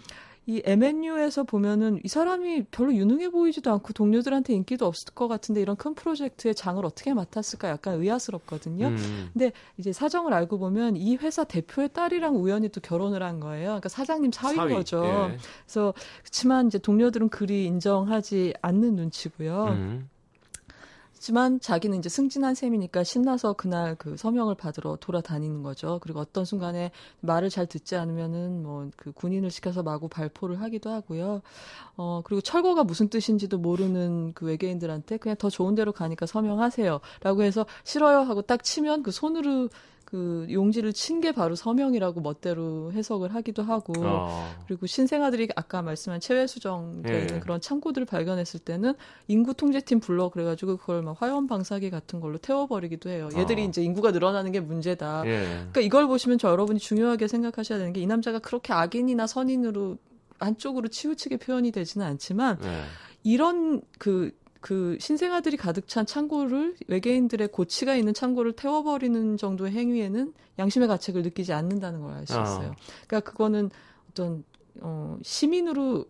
이 0.46 0.60
MNU에서 0.64 1.44
보면은 1.44 2.00
이 2.02 2.08
사람이 2.08 2.64
별로 2.72 2.92
유능해 2.92 3.30
보이지도 3.30 3.70
않고 3.70 3.92
동료들한테 3.92 4.52
인기도 4.54 4.86
없을 4.86 5.14
것 5.14 5.28
같은데 5.28 5.60
이런 5.60 5.76
큰 5.76 5.94
프로젝트의 5.94 6.54
장을 6.54 6.84
어떻게 6.84 7.14
맡았을까 7.14 7.68
약간 7.68 8.00
의아스럽거든요. 8.00 8.88
음. 8.88 9.30
근데 9.32 9.52
이제 9.78 9.92
사정을 9.92 10.32
알고 10.32 10.58
보면 10.58 10.96
이 10.96 11.16
회사 11.16 11.44
대표의 11.44 11.90
딸이랑 11.92 12.36
우연히 12.36 12.68
또 12.68 12.80
결혼을 12.80 13.22
한 13.22 13.38
거예요. 13.38 13.66
그러니까 13.66 13.88
사장님 13.88 14.32
사위인 14.32 14.56
사위. 14.56 14.74
거죠. 14.74 15.04
예. 15.04 15.36
그래서 15.64 15.94
그렇지만 16.22 16.66
이제 16.66 16.78
동료들은 16.78 17.28
그리 17.28 17.64
인정하지 17.66 18.54
않는 18.62 18.96
눈치고요. 18.96 19.64
음. 19.70 20.08
지만 21.22 21.60
자기는 21.60 21.98
이제 21.98 22.08
승진한 22.08 22.54
셈이니까 22.54 23.04
신나서 23.04 23.52
그날 23.54 23.94
그 23.94 24.16
서명을 24.16 24.56
받으러 24.56 24.96
돌아다니는 24.96 25.62
거죠. 25.62 26.00
그리고 26.02 26.20
어떤 26.20 26.44
순간에 26.44 26.90
말을 27.20 27.48
잘 27.48 27.66
듣지 27.66 27.96
않으면은 27.96 28.62
뭐 28.62 28.82
그 28.96 29.12
군인을 29.12 29.50
시켜서 29.50 29.82
마구 29.82 30.08
발포를 30.08 30.60
하기도 30.60 30.90
하고요. 30.90 31.42
어 31.96 32.22
그리고 32.24 32.40
철거가 32.40 32.84
무슨 32.84 33.08
뜻인지도 33.08 33.58
모르는 33.58 34.32
그 34.34 34.46
외계인들한테 34.46 35.18
그냥 35.18 35.36
더 35.36 35.50
좋은 35.50 35.74
데로 35.74 35.92
가니까 35.92 36.26
서명하세요 36.26 37.00
라고 37.22 37.42
해서 37.42 37.66
싫어요 37.84 38.20
하고 38.20 38.42
딱 38.42 38.62
치면 38.62 39.02
그 39.02 39.10
손으로 39.10 39.68
그 40.12 40.46
용지를 40.50 40.92
친 40.92 41.22
게 41.22 41.32
바로 41.32 41.54
서명이라고 41.54 42.20
멋대로 42.20 42.92
해석을 42.92 43.34
하기도 43.34 43.62
하고 43.62 43.94
어. 43.98 44.54
그리고 44.66 44.86
신생아들이 44.86 45.48
아까 45.56 45.80
말씀한 45.80 46.20
체외 46.20 46.46
수정되어 46.46 47.14
예. 47.14 47.20
있는 47.20 47.40
그런 47.40 47.60
창고들을 47.62 48.04
발견했을 48.06 48.60
때는 48.60 48.92
인구 49.28 49.54
통제팀 49.54 50.00
불러 50.00 50.28
그래가지고 50.28 50.76
그걸 50.76 51.00
막 51.02 51.16
화염 51.22 51.46
방사기 51.46 51.88
같은 51.90 52.20
걸로 52.20 52.36
태워버리기도 52.38 53.08
해요. 53.08 53.30
얘들이 53.36 53.62
어. 53.62 53.64
이제 53.64 53.82
인구가 53.82 54.10
늘어나는 54.10 54.52
게 54.52 54.60
문제다. 54.60 55.22
예. 55.26 55.44
그러니까 55.46 55.80
이걸 55.80 56.06
보시면 56.06 56.36
저 56.38 56.48
여러분이 56.50 56.78
중요하게 56.78 57.26
생각하셔야 57.28 57.78
되는 57.78 57.92
게 57.94 58.02
이 58.02 58.06
남자가 58.06 58.38
그렇게 58.40 58.72
악인이나 58.74 59.26
선인으로 59.26 59.96
한쪽으로 60.40 60.88
치우치게 60.88 61.36
표현이 61.38 61.70
되지는 61.70 62.04
않지만 62.06 62.58
예. 62.64 62.82
이런 63.22 63.80
그 63.98 64.32
그 64.62 64.96
신생아들이 65.00 65.56
가득 65.58 65.88
찬 65.88 66.06
창고를 66.06 66.76
외계인들의 66.88 67.48
고치가 67.48 67.94
있는 67.96 68.14
창고를 68.14 68.52
태워버리는 68.54 69.36
정도의 69.36 69.72
행위에는 69.72 70.32
양심의 70.58 70.88
가책을 70.88 71.22
느끼지 71.22 71.52
않는다는 71.52 72.00
걸 72.00 72.12
알 72.14 72.26
수 72.26 72.32
있어요. 72.40 72.70
아. 72.70 72.76
그러니까 73.06 73.20
그거는 73.30 73.70
어떤 74.10 74.44
어 74.80 75.18
시민으로 75.22 76.06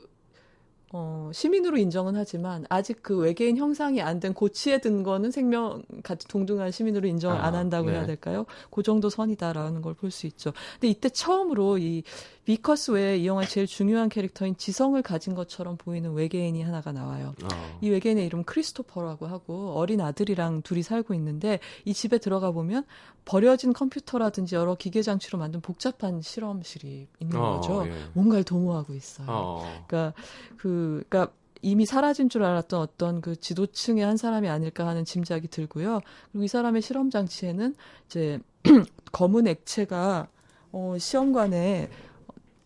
어, 0.95 1.31
시민으로 1.33 1.79
인정은 1.79 2.17
하지만 2.17 2.67
아직 2.69 3.03
그 3.03 3.17
외계인 3.17 3.57
형상이 3.57 4.03
안 4.03 4.21
된 4.21 4.35
고치에 4.35 4.79
든 4.79 5.03
거는 5.03 5.31
생명 5.31 5.83
같은 6.03 6.29
동등한 6.29 6.71
시민으로 6.71 7.09
인정을 7.09 7.37
아, 7.39 7.47
안 7.47 7.55
한다고 7.55 7.89
네. 7.89 7.95
해야 7.97 8.07
될까요? 8.07 8.45
그 8.71 8.83
정도 8.83 9.09
선이다라는 9.09 9.81
걸 9.83 9.95
볼 9.95 10.11
수 10.11 10.27
있죠. 10.27 10.53
근데 10.75 10.89
이때 10.89 11.09
처음으로 11.09 11.79
이 11.79 12.03
비커스 12.45 12.91
외에 12.93 13.17
이 13.19 13.27
영화의 13.27 13.49
제일 13.49 13.67
중요한 13.67 14.09
캐릭터인 14.09 14.57
지성을 14.57 15.01
가진 15.03 15.35
것처럼 15.35 15.77
보이는 15.77 16.13
외계인이 16.13 16.61
하나가 16.63 16.93
나와요. 16.93 17.35
어. 17.43 17.79
이 17.81 17.89
외계인의 17.89 18.27
이름 18.27 18.45
크리스토퍼라고 18.45 19.27
하고 19.27 19.73
어린 19.77 20.01
아들이랑 20.01 20.63
둘이 20.63 20.83
살고 20.83 21.15
있는데 21.15 21.59
이 21.85 21.95
집에 21.95 22.19
들어가 22.19 22.51
보면 22.51 22.85
버려진 23.25 23.73
컴퓨터라든지 23.73 24.55
여러 24.55 24.75
기계 24.75 25.03
장치로 25.03 25.39
만든 25.39 25.61
복잡한 25.61 26.21
실험실이 26.23 27.07
있는 27.21 27.39
어, 27.39 27.61
거죠. 27.61 27.87
예. 27.87 27.93
뭔가를 28.15 28.45
도모하고 28.45 28.95
있어요. 28.95 29.27
어. 29.31 29.85
그러니까 29.87 30.15
그 30.57 31.05
그러니까 31.09 31.33
이미 31.63 31.87
사라진 31.87 32.29
줄 32.29 32.43
알았던 32.43 32.81
어떤 32.81 33.21
그 33.21 33.37
지도층의 33.37 34.05
한 34.05 34.17
사람이 34.17 34.49
아닐까 34.49 34.87
하는 34.87 35.05
짐작이 35.05 35.49
들고요. 35.49 36.01
그리고 36.33 36.45
이 36.45 36.49
사람의 36.49 36.83
실험 36.83 37.11
장치에는 37.11 37.77
이제 38.07 38.41
검은 39.13 39.47
액체가 39.47 40.29
어 40.73 40.97
시험관에 40.99 41.89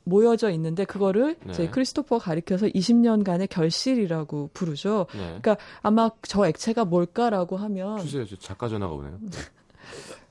모여져 0.04 0.50
있는데 0.50 0.84
그거를 0.84 1.36
네. 1.44 1.52
이제 1.52 1.68
크리스토퍼가 1.68 2.24
가리켜서 2.24 2.66
20년간의 2.66 3.50
결실이라고 3.50 4.50
부르죠. 4.54 5.06
네. 5.12 5.18
그러니까 5.18 5.56
아마 5.82 6.10
저 6.22 6.46
액체가 6.46 6.84
뭘까라고 6.84 7.56
하면 7.56 7.98
주세요. 7.98 8.24
저 8.24 8.36
작가 8.36 8.68
전화가 8.68 8.94
오네요. 8.94 9.18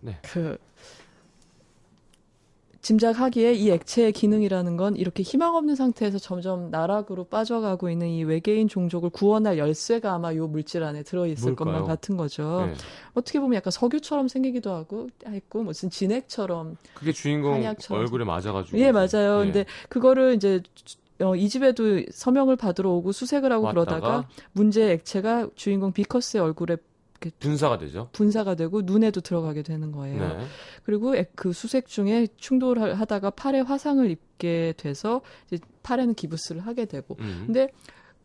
네. 0.00 0.18
그 0.22 0.56
짐작하기에 2.84 3.54
이 3.54 3.70
액체의 3.70 4.12
기능이라는 4.12 4.76
건 4.76 4.94
이렇게 4.96 5.22
희망 5.22 5.54
없는 5.54 5.74
상태에서 5.74 6.18
점점 6.18 6.70
나락으로 6.70 7.24
빠져가고 7.24 7.88
있는 7.88 8.08
이 8.08 8.24
외계인 8.24 8.68
종족을 8.68 9.08
구원할 9.08 9.56
열쇠가 9.56 10.12
아마 10.12 10.34
요 10.34 10.46
물질 10.46 10.82
안에 10.84 11.02
들어있을 11.02 11.52
뭘까요? 11.52 11.72
것만 11.72 11.84
같은 11.86 12.18
거죠. 12.18 12.66
네. 12.66 12.74
어떻게 13.14 13.40
보면 13.40 13.56
약간 13.56 13.70
석유처럼 13.70 14.28
생기기도 14.28 14.70
하고 14.70 15.08
했고 15.26 15.62
무슨 15.62 15.88
진액처럼 15.88 16.76
그게 16.92 17.12
주인공 17.12 17.54
한약처럼. 17.54 18.02
얼굴에 18.02 18.24
맞아가지고 18.26 18.78
예 18.78 18.92
맞아요. 18.92 19.38
네. 19.38 19.44
근데 19.44 19.64
그거를 19.88 20.34
이제 20.34 20.62
어, 21.20 21.34
이 21.34 21.48
집에도 21.48 22.02
서명을 22.10 22.56
받으러 22.56 22.90
오고 22.90 23.12
수색을 23.12 23.50
하고 23.50 23.66
그러다가 23.68 24.28
문제의 24.52 24.92
액체가 24.92 25.48
주인공 25.54 25.92
비커스의 25.92 26.42
얼굴에 26.42 26.76
분사가 27.38 27.78
되죠. 27.78 28.08
분사가 28.12 28.54
되고 28.54 28.82
눈에도 28.82 29.20
들어가게 29.20 29.62
되는 29.62 29.92
거예요. 29.92 30.18
네. 30.20 30.44
그리고 30.84 31.14
그 31.34 31.52
수색 31.52 31.86
중에 31.86 32.28
충돌을 32.36 32.98
하다가 32.98 33.30
팔에 33.30 33.60
화상을 33.60 34.08
입게 34.10 34.74
돼서 34.76 35.22
이제 35.46 35.62
팔에는 35.82 36.14
기부스를 36.14 36.60
하게 36.60 36.84
되고. 36.86 37.16
음. 37.20 37.44
근데 37.46 37.68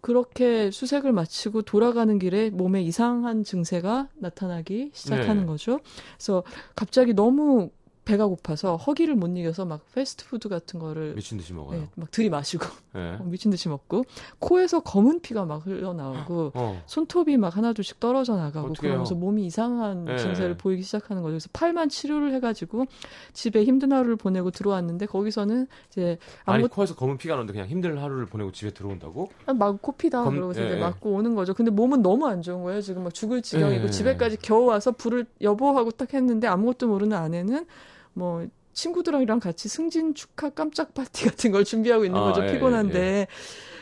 그렇게 0.01 0.71
수색을 0.71 1.11
마치고 1.11 1.63
돌아가는 1.63 2.17
길에 2.19 2.49
몸에 2.49 2.81
이상한 2.81 3.43
증세가 3.43 4.07
나타나기 4.15 4.91
시작하는 4.93 5.41
네. 5.41 5.45
거죠. 5.45 5.81
그래서 6.17 6.43
갑자기 6.75 7.13
너무 7.13 7.69
배가 8.09 8.25
고파서 8.25 8.75
허기를 8.75 9.13
못 9.13 9.27
이겨서 9.37 9.65
막 9.65 9.85
패스트푸드 9.93 10.49
같은 10.49 10.79
거를 10.79 11.13
미친 11.13 11.37
듯이 11.37 11.53
먹어요. 11.53 11.81
네, 11.81 11.89
막 11.93 12.09
들이마시고 12.09 12.65
네. 12.93 13.17
어, 13.21 13.23
미친 13.23 13.51
듯이 13.51 13.69
먹고 13.69 14.03
코에서 14.39 14.79
검은 14.79 15.21
피가 15.21 15.45
막 15.45 15.63
흘러나오고 15.63 16.53
어. 16.55 16.81
손톱이 16.87 17.37
막 17.37 17.55
하나둘씩 17.55 17.99
떨어져 17.99 18.35
나가고? 18.35 18.73
그러면서 18.79 19.13
몸이 19.13 19.45
이상한 19.45 20.05
네. 20.05 20.17
증세를 20.17 20.57
보이기 20.57 20.81
시작하는 20.81 21.21
거죠. 21.21 21.33
그래서 21.33 21.49
팔만 21.53 21.89
치료를 21.89 22.33
해가지고 22.33 22.85
집에 23.33 23.63
힘든 23.63 23.91
하루를 23.91 24.15
보내고 24.15 24.49
들어왔는데 24.49 25.05
거기서는 25.05 25.67
이제 25.91 26.17
아무 26.45 26.55
아니 26.55 26.67
코에서 26.67 26.95
검은 26.95 27.19
피가 27.19 27.35
나는데 27.35 27.53
그냥 27.53 27.67
힘든 27.67 27.95
하루를 27.99 28.25
보내고 28.25 28.51
집에 28.51 28.71
들어온다고? 28.71 29.29
아, 29.45 29.53
막 29.53 29.79
코피다 29.83 30.23
검... 30.23 30.33
그러고서 30.33 30.61
이제 30.61 30.71
예, 30.71 30.77
예. 30.77 30.79
맞고 30.79 31.11
오는 31.11 31.35
거죠. 31.35 31.53
근데 31.53 31.69
몸은 31.69 32.01
너무 32.01 32.25
안 32.25 32.41
좋은 32.41 32.63
거예요. 32.63 32.81
지금 32.81 33.03
막 33.03 33.13
죽을 33.13 33.43
지경이고 33.43 33.85
예. 33.85 33.89
집에까지 33.91 34.37
겨우 34.41 34.65
와서 34.65 34.91
불을 34.91 35.27
여보하고 35.41 35.91
딱 35.91 36.11
했는데 36.15 36.47
아무것도 36.47 36.87
모르는 36.87 37.15
아내는 37.15 37.67
뭐 38.13 38.47
친구들이랑 38.73 39.39
같이 39.39 39.67
승진 39.67 40.13
축하 40.13 40.49
깜짝 40.49 40.93
파티 40.93 41.25
같은 41.25 41.51
걸 41.51 41.63
준비하고 41.63 42.05
있는 42.05 42.19
거죠. 42.19 42.41
아, 42.41 42.47
예, 42.47 42.53
피곤한데. 42.53 42.99
예. 42.99 43.27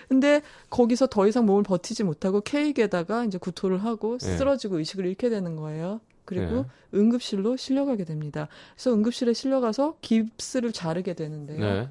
근데 0.07 0.41
거기서 0.69 1.07
더 1.07 1.27
이상 1.27 1.45
몸을 1.45 1.63
버티지 1.63 2.03
못하고 2.03 2.41
케이크에다가 2.41 3.25
이제 3.25 3.37
구토를 3.37 3.83
하고 3.83 4.17
예. 4.21 4.25
쓰러지고 4.25 4.79
의식을 4.79 5.05
잃게 5.05 5.29
되는 5.29 5.55
거예요. 5.55 5.99
그리고 6.25 6.57
예. 6.57 6.97
응급실로 6.97 7.57
실려가게 7.57 8.05
됩니다. 8.05 8.47
그래서 8.75 8.93
응급실에 8.93 9.33
실려가서 9.33 9.97
깁스를 10.01 10.71
자르게 10.71 11.13
되는데요. 11.13 11.59
네. 11.59 11.89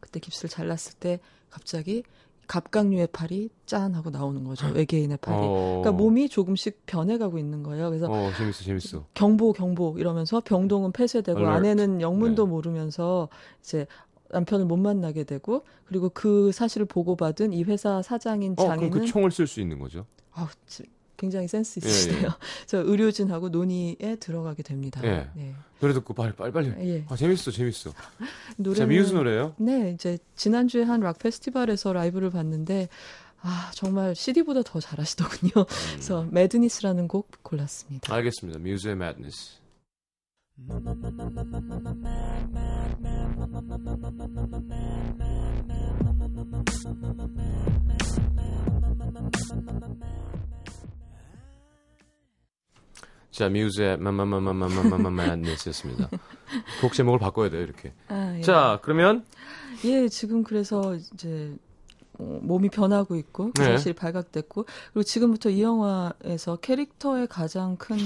그때 0.00 0.20
깁스를 0.20 0.48
잘랐을 0.48 0.94
때 0.98 1.20
갑자기 1.50 2.02
갑각류의 2.48 3.08
팔이 3.12 3.50
짠 3.66 3.94
하고 3.94 4.10
나오는 4.10 4.42
거죠. 4.42 4.66
외계인의 4.68 5.18
팔이. 5.18 5.36
어. 5.38 5.80
그러니까 5.82 5.92
몸이 5.92 6.28
조금씩 6.28 6.86
변해가고 6.86 7.38
있는 7.38 7.62
거예요. 7.62 7.90
그래서 7.90 8.10
어, 8.10 8.32
재밌어, 8.36 8.64
재밌어. 8.64 9.04
경보, 9.14 9.52
경보 9.52 9.96
이러면서 9.98 10.40
병동은 10.40 10.92
폐쇄되고 10.92 11.38
alert. 11.38 11.56
아내는 11.58 12.00
영문도 12.00 12.44
네. 12.44 12.50
모르면서 12.50 13.28
이제 13.60 13.86
남편을 14.30 14.66
못 14.66 14.76
만나게 14.76 15.24
되고 15.24 15.64
그리고 15.84 16.08
그 16.08 16.50
사실을 16.52 16.86
보고받은 16.86 17.52
이 17.52 17.62
회사 17.64 18.02
사장인 18.02 18.56
장인은 18.56 18.88
어, 18.88 18.90
그 18.90 19.06
총을 19.06 19.30
쓸 19.30 19.46
수 19.46 19.60
있는 19.60 19.78
거죠. 19.78 20.06
아, 20.32 20.48
굉장히 21.18 21.46
센스 21.48 21.78
있으시네요. 21.80 22.18
예, 22.20 22.24
예. 22.24 22.28
저 22.66 22.78
의료진하고 22.78 23.50
논의에 23.50 24.16
들어가게 24.18 24.62
됩니다. 24.62 25.00
예. 25.04 25.28
네. 25.34 25.54
노래 25.80 25.92
듣고 25.92 26.14
빨리 26.14 26.32
빨리 26.32 26.52
빨리. 26.52 26.68
예. 26.88 27.04
아 27.08 27.16
재밌어 27.16 27.50
재밌어. 27.50 27.92
노래 28.56 28.86
뮤즈 28.86 29.12
노래예요? 29.12 29.54
네, 29.58 29.90
이제 29.90 30.16
지난주에 30.36 30.84
한 30.84 31.00
락 31.02 31.18
페스티벌에서 31.18 31.92
라이브를 31.92 32.30
봤는데 32.30 32.88
아 33.40 33.70
정말 33.74 34.14
CD보다 34.14 34.62
더 34.62 34.80
잘하시더군요. 34.80 35.52
음. 35.56 35.64
그래서 35.92 36.26
Madness라는 36.30 37.06
곡 37.08 37.28
골랐습니다. 37.42 38.12
알겠습니다. 38.14 38.58
뮤즈의 38.60 38.96
Madness. 38.96 39.58
자, 53.38 53.48
뮤즈의 53.48 53.96
마마마마마마마마마네스였습니다. 53.98 56.10
곡 56.82 56.92
제목을 56.92 57.20
바꿔야 57.20 57.48
돼요, 57.50 57.62
이렇게. 57.62 57.92
아, 58.08 58.34
예. 58.36 58.40
자, 58.40 58.80
그러면 58.82 59.24
예, 59.84 60.08
지금 60.08 60.42
그래서 60.42 60.96
이제 60.96 61.54
어, 62.14 62.40
몸이 62.42 62.68
변하고 62.68 63.14
있고 63.14 63.52
그 63.56 63.62
사실이 63.62 63.94
네. 63.94 64.00
발각됐고 64.00 64.66
그리고 64.92 65.04
지금부터 65.04 65.50
이 65.50 65.62
영화에서 65.62 66.56
캐릭터의 66.56 67.28
가장 67.28 67.76
큰 67.76 67.96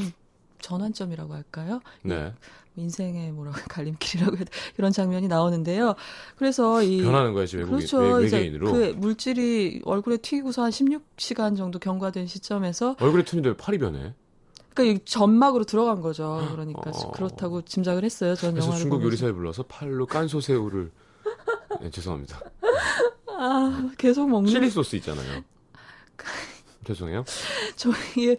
전환점이라고 0.61 1.33
할까요? 1.33 1.81
네. 2.03 2.35
인생의 2.77 3.33
뭐라고 3.33 3.57
갈림길이라고 3.71 4.37
해야 4.37 4.45
그런 4.77 4.93
장면이 4.93 5.29
나오는데요. 5.29 5.95
그래서 6.37 6.83
이 6.83 7.01
변하는 7.01 7.33
거야 7.33 7.47
지금 7.47 7.71
그렇죠. 7.71 8.01
외, 8.01 8.25
외계인으로. 8.25 8.71
그 8.71 8.95
물질이 8.99 9.81
얼굴에 9.87 10.19
튀기고서 10.19 10.65
한 10.65 10.71
16시간 10.71 11.57
정도 11.57 11.79
경과된 11.79 12.27
시점에서 12.27 12.97
얼굴에 13.01 13.25
튀는데 13.25 13.57
팔이 13.57 13.79
변해. 13.79 14.13
그러니까 14.75 15.05
전막으로 15.05 15.65
들어간 15.65 16.01
거죠. 16.01 16.47
그러니까 16.53 16.91
어... 16.91 17.11
그렇다고 17.13 17.63
짐작을 17.63 18.05
했어요. 18.05 18.35
전 18.35 18.53
그래서 18.53 18.73
중국 18.73 18.97
보면서. 18.97 19.07
요리사를 19.07 19.35
불러서 19.35 19.63
팔로 19.65 20.07
깐 20.07 20.29
소새우를 20.29 20.91
네, 21.81 21.91
죄송합니다. 21.91 22.41
아 23.29 23.91
계속 23.99 24.29
먹는 24.29 24.51
칠리 24.51 24.71
소스 24.71 24.97
있잖아요. 24.97 25.43
죄송해요. 26.87 27.25
저희 27.77 28.37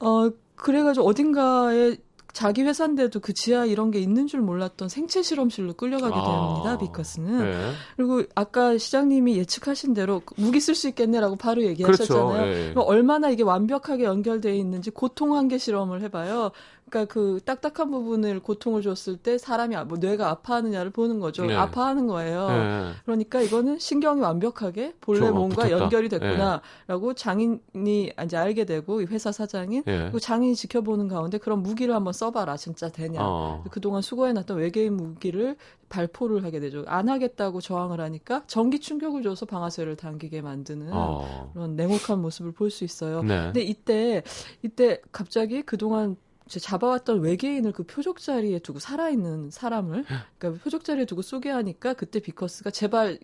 어 0.00 0.30
그래가지고 0.56 1.06
어딘가에 1.06 1.96
자기 2.36 2.60
회사인데도 2.64 3.20
그 3.20 3.32
지하 3.32 3.64
이런 3.64 3.90
게 3.90 3.98
있는 3.98 4.26
줄 4.26 4.42
몰랐던 4.42 4.90
생체 4.90 5.22
실험실로 5.22 5.72
끌려가게 5.72 6.14
아. 6.14 6.64
됩니다. 6.66 6.76
비커스는. 6.76 7.50
네. 7.50 7.72
그리고 7.96 8.24
아까 8.34 8.76
시장님이 8.76 9.38
예측하신 9.38 9.94
대로 9.94 10.20
무기 10.36 10.60
쓸 10.60 10.74
수 10.74 10.86
있겠네라고 10.88 11.36
바로 11.36 11.64
얘기하셨잖아요. 11.64 12.26
그렇죠. 12.26 12.74
네. 12.74 12.74
얼마나 12.76 13.30
이게 13.30 13.42
완벽하게 13.42 14.04
연결되어 14.04 14.52
있는지 14.52 14.90
고통 14.90 15.34
한계 15.34 15.56
실험을 15.56 16.02
해봐요. 16.02 16.50
그러니까 16.88 17.12
그 17.12 17.40
딱딱한 17.44 17.90
부분을 17.90 18.38
고통을 18.40 18.80
줬을 18.80 19.16
때 19.16 19.38
사람이 19.38 19.74
아, 19.74 19.84
뭐 19.84 19.98
뇌가 19.98 20.30
아파하느냐를 20.30 20.90
보는 20.90 21.18
거죠. 21.18 21.44
네. 21.44 21.54
아파하는 21.54 22.06
거예요. 22.06 22.48
네. 22.48 22.92
그러니까 23.04 23.40
이거는 23.40 23.78
신경이 23.80 24.20
완벽하게 24.20 24.94
본래 25.00 25.30
뭔가 25.30 25.64
붙었다. 25.64 25.70
연결이 25.70 26.08
됐구나라고 26.08 27.08
네. 27.08 27.14
장인이 27.16 28.12
이제 28.24 28.36
알게 28.36 28.64
되고 28.66 29.02
회사 29.02 29.32
사장인 29.32 29.82
네. 29.84 29.98
그리고 30.02 30.20
장인이 30.20 30.54
지켜보는 30.54 31.08
가운데 31.08 31.38
그런 31.38 31.62
무기를 31.62 31.92
한번 31.94 32.12
써봐라 32.12 32.56
진짜 32.56 32.88
되냐. 32.88 33.18
어. 33.20 33.64
그동안 33.70 34.00
수거해놨던 34.00 34.56
외계인 34.58 34.96
무기를 34.96 35.56
발포를 35.88 36.44
하게 36.44 36.60
되죠. 36.60 36.84
안 36.86 37.08
하겠다고 37.08 37.60
저항을 37.60 38.00
하니까 38.00 38.44
전기 38.46 38.78
충격을 38.80 39.22
줘서 39.22 39.44
방아쇠를 39.46 39.96
당기게 39.96 40.40
만드는 40.40 40.90
어. 40.92 41.50
그런 41.52 41.74
냉혹한 41.74 42.20
모습을 42.20 42.52
볼 42.52 42.70
수 42.70 42.84
있어요. 42.84 43.22
네. 43.22 43.44
근데 43.44 43.60
이때 43.62 44.22
이때 44.62 45.00
갑자기 45.12 45.62
그동안 45.62 46.16
잡아왔던 46.48 47.20
외계인을 47.20 47.72
그 47.72 47.82
표적 47.84 48.20
자리에 48.20 48.58
두고 48.60 48.78
살아있는 48.78 49.50
사람을 49.50 50.04
그러니까 50.38 50.62
표적 50.62 50.84
자리에 50.84 51.04
두고 51.04 51.22
쏘게 51.22 51.50
하니까 51.50 51.94
그때 51.94 52.20
비커스가 52.20 52.70
제발 52.70 53.18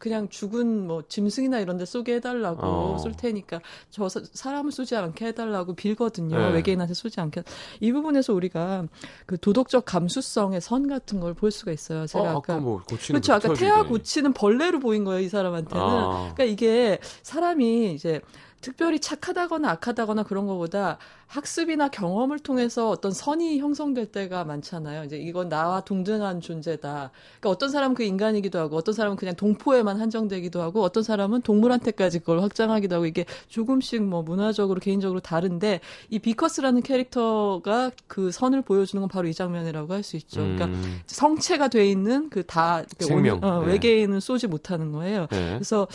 그냥 0.00 0.28
죽은 0.28 0.88
뭐 0.88 1.04
짐승이나 1.08 1.60
이런 1.60 1.76
데 1.76 1.84
쏘게 1.84 2.16
해달라고 2.16 2.60
어. 2.66 2.98
쏠 2.98 3.12
테니까 3.12 3.60
저 3.90 4.08
사람을 4.08 4.72
쏘지 4.72 4.96
않게 4.96 5.26
해달라고 5.26 5.74
빌거든요. 5.76 6.36
네. 6.36 6.50
외계인한테 6.52 6.94
쏘지 6.94 7.20
않게. 7.20 7.44
이 7.80 7.92
부분에서 7.92 8.34
우리가 8.34 8.88
그 9.24 9.38
도덕적 9.38 9.84
감수성의 9.84 10.60
선 10.60 10.88
같은 10.88 11.20
걸 11.20 11.34
볼 11.34 11.52
수가 11.52 11.70
있어요. 11.70 12.08
제가 12.08 12.24
어, 12.24 12.28
아까, 12.38 12.54
아까 12.54 12.58
뭐 12.58 12.82
그렇죠. 12.84 13.34
아까 13.34 13.54
태아 13.54 13.84
고치는 13.84 14.32
벌레로 14.32 14.80
보인 14.80 15.04
거예요. 15.04 15.20
이 15.20 15.28
사람한테는. 15.28 15.80
아. 15.82 16.32
그러니까 16.34 16.44
이게 16.44 16.98
사람이 17.22 17.94
이제 17.94 18.20
특별히 18.64 18.98
착하다거나 18.98 19.68
악하다거나 19.72 20.22
그런 20.22 20.46
것보다 20.46 20.96
학습이나 21.26 21.88
경험을 21.88 22.38
통해서 22.38 22.88
어떤 22.88 23.12
선이 23.12 23.58
형성될 23.58 24.06
때가 24.06 24.44
많잖아요. 24.44 25.04
이제 25.04 25.18
이건 25.18 25.50
나와 25.50 25.82
동등한 25.82 26.40
존재다. 26.40 27.10
그러니까 27.40 27.50
어떤 27.50 27.68
사람은 27.68 27.94
그 27.94 28.04
인간이기도 28.04 28.58
하고 28.58 28.76
어떤 28.76 28.94
사람은 28.94 29.18
그냥 29.18 29.34
동포에만 29.34 30.00
한정되기도 30.00 30.62
하고 30.62 30.82
어떤 30.82 31.02
사람은 31.02 31.42
동물한테까지 31.42 32.20
그걸 32.20 32.40
확장하기도 32.40 32.94
하고 32.94 33.04
이게 33.04 33.26
조금씩 33.48 34.02
뭐 34.02 34.22
문화적으로 34.22 34.80
개인적으로 34.80 35.20
다른데 35.20 35.80
이 36.08 36.18
비커스라는 36.18 36.80
캐릭터가 36.82 37.90
그 38.06 38.30
선을 38.30 38.62
보여주는 38.62 38.98
건 39.00 39.08
바로 39.08 39.28
이 39.28 39.34
장면이라고 39.34 39.92
할 39.92 40.04
수 40.04 40.16
있죠. 40.16 40.40
그러니까 40.40 40.66
음. 40.66 41.00
성체가 41.06 41.68
돼 41.68 41.88
있는 41.88 42.28
그다 42.30 42.84
생명 42.98 43.40
어, 43.42 43.60
네. 43.60 43.72
외계인은 43.72 44.20
쏘지 44.20 44.46
못하는 44.46 44.92
거예요. 44.92 45.26
네. 45.30 45.54
그래서 45.54 45.88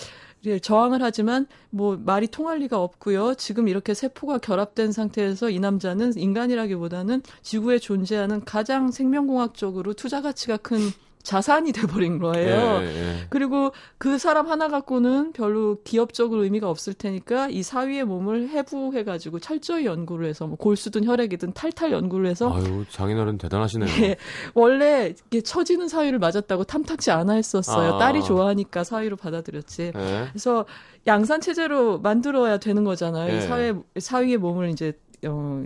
저항을 0.61 1.01
하지만 1.01 1.47
뭐 1.69 1.97
말이 1.97 2.27
통할 2.27 2.59
리가 2.59 2.81
없고요. 2.81 3.35
지금 3.35 3.67
이렇게 3.67 3.93
세포가 3.93 4.37
결합된 4.39 4.91
상태에서 4.91 5.49
이 5.49 5.59
남자는 5.59 6.17
인간이라기보다는 6.17 7.21
지구에 7.41 7.79
존재하는 7.79 8.43
가장 8.45 8.91
생명공학적으로 8.91 9.93
투자 9.93 10.21
가치가 10.21 10.57
큰 10.57 10.77
자산이 11.23 11.71
돼버린 11.73 12.19
거예요. 12.19 12.81
예, 12.81 12.85
예. 12.85 13.15
그리고 13.29 13.71
그 13.97 14.17
사람 14.17 14.47
하나 14.47 14.67
갖고는 14.67 15.33
별로 15.33 15.77
기업적으로 15.83 16.43
의미가 16.43 16.69
없을 16.69 16.93
테니까 16.93 17.49
이 17.49 17.61
사위의 17.61 18.05
몸을 18.05 18.49
해부해가지고 18.49 19.39
철저히 19.39 19.85
연구를 19.85 20.27
해서 20.27 20.47
뭐 20.47 20.57
골수든 20.57 21.05
혈액이든 21.05 21.53
탈탈 21.53 21.91
연구를 21.91 22.27
해서 22.27 22.51
아유 22.53 22.85
장인어른 22.89 23.37
대단하시네요. 23.37 23.89
예, 24.03 24.15
원래 24.53 25.13
이게 25.27 25.41
처지는 25.41 25.87
사위를 25.87 26.19
맞았다고 26.19 26.63
탐탁지 26.63 27.11
않아 27.11 27.33
했었어요. 27.33 27.95
아. 27.95 27.97
딸이 27.97 28.23
좋아하니까 28.23 28.83
사위로 28.83 29.17
받아들였지. 29.17 29.91
예. 29.95 30.27
그래서 30.31 30.65
양산 31.05 31.41
체제로 31.41 31.99
만들어야 31.99 32.57
되는 32.57 32.83
거잖아요. 32.83 33.37
이 33.37 33.41
사회 33.41 33.73
사위의 33.99 34.37
몸을 34.37 34.69
이제 34.69 34.93
어, 35.27 35.63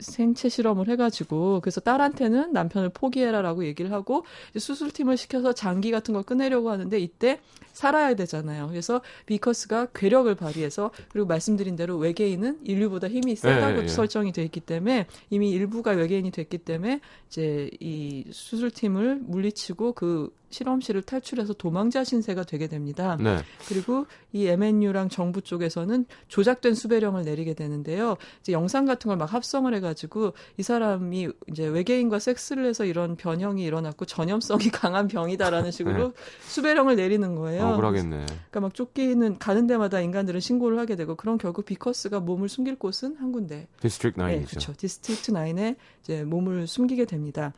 생체 0.00 0.48
실험을 0.48 0.88
해가지고 0.88 1.60
그래서 1.60 1.80
딸한테는 1.80 2.52
남편을 2.52 2.90
포기해라라고 2.90 3.64
얘기를 3.64 3.92
하고 3.92 4.24
수술팀을 4.56 5.16
시켜서 5.16 5.52
장기 5.52 5.90
같은 5.90 6.14
걸 6.14 6.22
꺼내려고 6.22 6.70
하는데 6.70 6.98
이때 6.98 7.40
살아야 7.72 8.14
되잖아요. 8.14 8.68
그래서 8.68 9.00
비커스가 9.26 9.86
괴력을 9.94 10.34
발휘해서 10.34 10.90
그리고 11.12 11.26
말씀드린 11.26 11.76
대로 11.76 11.96
외계인은 11.96 12.60
인류보다 12.64 13.08
힘이 13.08 13.36
세다고 13.36 13.76
네, 13.76 13.80
네. 13.82 13.88
설정이 13.88 14.32
돼 14.32 14.42
있기 14.44 14.60
때문에 14.60 15.06
이미 15.30 15.50
일부가 15.50 15.92
외계인이 15.92 16.30
됐기 16.30 16.58
때문에 16.58 17.00
이제 17.28 17.70
이 17.80 18.24
수술팀을 18.30 19.20
물리치고 19.22 19.92
그 19.92 20.32
실험실을 20.50 21.02
탈출해서 21.02 21.54
도망자 21.54 22.02
신세가 22.04 22.44
되게 22.44 22.66
됩니다. 22.66 23.16
네. 23.20 23.38
그리고 23.68 24.06
이 24.32 24.46
MNU랑 24.46 25.08
정부 25.08 25.40
쪽에서는 25.40 26.04
조작된 26.28 26.74
수배령을 26.74 27.24
내리게 27.24 27.54
되는데요. 27.54 28.16
이제 28.40 28.52
영상 28.52 28.84
같은 28.84 29.08
걸 29.08 29.20
막 29.20 29.32
합성을 29.34 29.72
해가지고 29.74 30.32
이 30.56 30.62
사람이 30.62 31.28
이제 31.50 31.66
외계인과 31.66 32.18
섹스를 32.18 32.64
해서 32.64 32.86
이런 32.86 33.16
변형이 33.16 33.62
일어났고 33.62 34.06
전염성이 34.06 34.70
강한 34.72 35.08
병이다라는 35.08 35.70
식으로 35.70 36.08
네. 36.08 36.14
수배령을 36.48 36.96
내리는 36.96 37.34
거예요. 37.34 37.66
억울하겠네. 37.68 38.24
그러니까 38.26 38.60
막 38.60 38.72
쫓기는 38.74 39.38
가는 39.38 39.66
데마다 39.66 40.00
인간들은 40.00 40.40
신고를 40.40 40.78
하게 40.78 40.96
되고 40.96 41.16
그런 41.16 41.36
결국 41.36 41.66
비커스가 41.66 42.20
몸을 42.20 42.48
숨길 42.48 42.76
곳은 42.76 43.16
한 43.18 43.30
군데. 43.30 43.68
디스트릭 43.80 44.16
9이죠. 44.16 44.26
네, 44.26 44.44
그렇죠. 44.48 44.72
디스트릭트 44.76 45.32
9에 45.32 45.76
이제 46.02 46.24
몸을 46.24 46.66
숨기게 46.66 47.04
됩니다. 47.04 47.52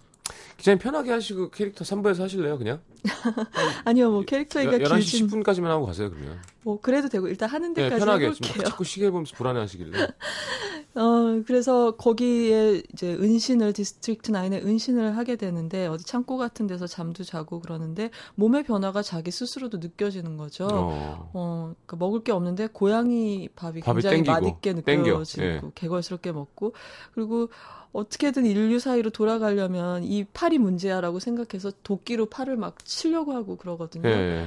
기자님 0.57 0.79
편하게 0.79 1.11
하시고 1.11 1.51
캐릭터 1.51 1.85
3부에서 1.85 2.21
하실래요, 2.21 2.57
그냥? 2.57 2.81
아니요, 3.85 4.11
뭐 4.13 4.23
캐릭터 4.23 4.61
얘기가 4.61 4.79
11시 4.79 5.11
길진... 5.11 5.27
10분까지만 5.27 5.65
하고 5.65 5.87
가세요, 5.87 6.11
그러면. 6.11 6.41
뭐 6.63 6.81
그래도 6.81 7.09
되고 7.09 7.27
일단 7.27 7.49
하는 7.49 7.75
네, 7.75 7.83
데까지 7.83 8.01
네, 8.01 8.07
편하게 8.07 8.27
해볼게요. 8.27 8.65
자꾸 8.65 8.85
시계 8.85 9.11
보면서 9.11 9.35
불안해 9.35 9.59
하시길래. 9.61 9.91
어, 10.95 11.43
그래서 11.47 11.97
거기에 11.97 12.83
이제 12.93 13.15
은신을 13.15 13.73
디스트릭트 13.73 14.31
9에 14.31 14.65
은신을 14.65 15.17
하게 15.17 15.37
되는데 15.37 15.87
어디 15.87 16.05
창고 16.05 16.37
같은 16.37 16.67
데서 16.67 16.87
잠도 16.87 17.25
자고 17.25 17.61
그러는데 17.61 18.11
몸의 18.37 18.63
변화가 18.63 19.03
자기 19.03 19.31
스스로도 19.31 19.79
느껴지는 19.79 20.37
거죠. 20.37 20.69
어, 20.71 21.31
어 21.33 21.75
그러니까 21.87 21.97
먹을 21.97 22.23
게 22.23 22.31
없는데 22.31 22.69
고양이 22.69 23.49
밥이, 23.57 23.81
밥이 23.81 24.03
굉장히 24.03 24.23
땡기고, 24.23 24.33
맛있게 24.33 24.73
느껴지고 24.75 25.43
예. 25.43 25.61
개걸스럽게 25.75 26.33
먹고 26.33 26.75
그리고 27.15 27.49
어떻게든 27.93 28.47
인류 28.47 28.79
사이로 28.79 29.11
돌아가려면 29.11 30.03
이 30.03 30.25
팔이 30.25 30.59
문제야라고 30.59 31.19
생각해서 31.19 31.73
도끼로 31.83 32.27
팔을 32.27 32.57
막 32.57 32.85
치려고 32.85 33.33
하고 33.35 33.57
그러거든요. 33.57 34.09
예. 34.09 34.47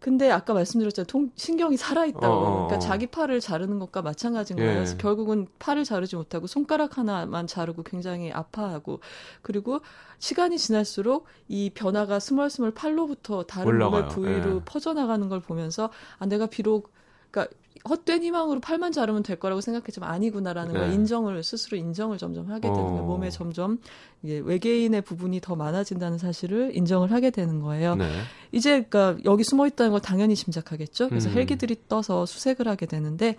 근데 0.00 0.30
아까 0.30 0.54
말씀드렸잖아요. 0.54 1.06
통, 1.06 1.32
신경이 1.34 1.76
살아있다고. 1.76 2.26
어, 2.26 2.38
어, 2.38 2.66
그러니까 2.66 2.76
어. 2.76 2.78
자기 2.78 3.08
팔을 3.08 3.40
자르는 3.40 3.80
것과 3.80 4.02
마찬가지인 4.02 4.56
거예요. 4.56 4.70
예. 4.70 4.74
그래서 4.76 4.96
결국은 4.96 5.48
팔을 5.58 5.82
자르지 5.82 6.14
못하고 6.14 6.46
손가락 6.46 6.98
하나만 6.98 7.48
자르고 7.48 7.82
굉장히 7.82 8.30
아파하고 8.30 9.00
그리고 9.42 9.80
시간이 10.20 10.56
지날수록 10.58 11.26
이 11.48 11.70
변화가 11.70 12.20
스멀스멀 12.20 12.70
팔로부터 12.72 13.42
다른 13.42 13.66
올라가요. 13.66 14.02
몸의 14.02 14.14
부위로 14.14 14.56
예. 14.56 14.60
퍼져나가는 14.64 15.28
걸 15.28 15.40
보면서 15.40 15.90
아 16.18 16.26
내가 16.26 16.46
비록 16.46 16.92
그러니까 17.30 17.54
헛된 17.88 18.22
희망으로 18.22 18.60
팔만 18.60 18.92
자르면 18.92 19.22
될 19.22 19.38
거라고 19.38 19.60
생각했지만 19.60 20.10
아니구나라는 20.10 20.72
네. 20.72 20.78
걸 20.78 20.92
인정을 20.92 21.42
스스로 21.42 21.76
인정을 21.76 22.18
점점 22.18 22.50
하게 22.50 22.68
되는 22.68 22.82
거예요. 22.82 23.02
어. 23.02 23.06
몸에 23.06 23.30
점점 23.30 23.78
이제 24.22 24.40
외계인의 24.44 25.02
부분이 25.02 25.40
더 25.40 25.56
많아진다는 25.56 26.18
사실을 26.18 26.74
인정을 26.74 27.12
하게 27.12 27.30
되는 27.30 27.60
거예요. 27.60 27.96
네. 27.96 28.08
이제 28.52 28.82
그러니까 28.82 29.16
여기 29.24 29.44
숨어 29.44 29.66
있다는 29.66 29.92
걸 29.92 30.00
당연히 30.00 30.34
짐작하겠죠. 30.34 31.08
그래서 31.08 31.28
음. 31.28 31.34
헬기들이 31.34 31.76
떠서 31.88 32.26
수색을 32.26 32.66
하게 32.66 32.86
되는데 32.86 33.36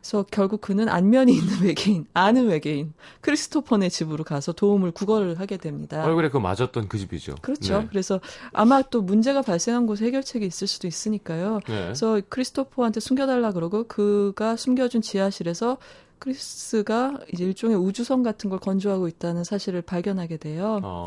그래서 0.00 0.24
결국 0.30 0.60
그는 0.60 0.88
안면이 0.88 1.32
있는 1.32 1.46
외계인, 1.62 2.06
아는 2.14 2.48
외계인 2.48 2.94
크리스토퍼네 3.20 3.90
집으로 3.90 4.24
가서 4.24 4.52
도움을 4.52 4.92
구걸을 4.92 5.38
하게 5.38 5.58
됩니다. 5.58 6.04
얼굴에 6.04 6.30
그 6.30 6.38
맞았던 6.38 6.88
그 6.88 6.98
집이죠. 6.98 7.36
그렇죠. 7.42 7.80
네. 7.80 7.86
그래서 7.90 8.20
아마 8.52 8.82
또 8.82 9.02
문제가 9.02 9.42
발생한 9.42 9.86
곳에 9.86 10.06
해결책이 10.06 10.46
있을 10.46 10.66
수도 10.66 10.88
있으니까요. 10.88 11.60
네. 11.66 11.82
그래서 11.84 12.20
크리스토퍼한테 12.28 13.00
숨겨달라 13.00 13.52
그러고 13.52 13.84
그가 13.84 14.56
숨겨준 14.56 15.02
지하실에서 15.02 15.76
크리스가 16.18 17.18
이제 17.32 17.44
일종의 17.44 17.76
우주선 17.76 18.22
같은 18.22 18.50
걸 18.50 18.58
건조하고 18.58 19.08
있다는 19.08 19.44
사실을 19.44 19.82
발견하게 19.82 20.36
돼요. 20.38 20.80
어. 20.82 21.04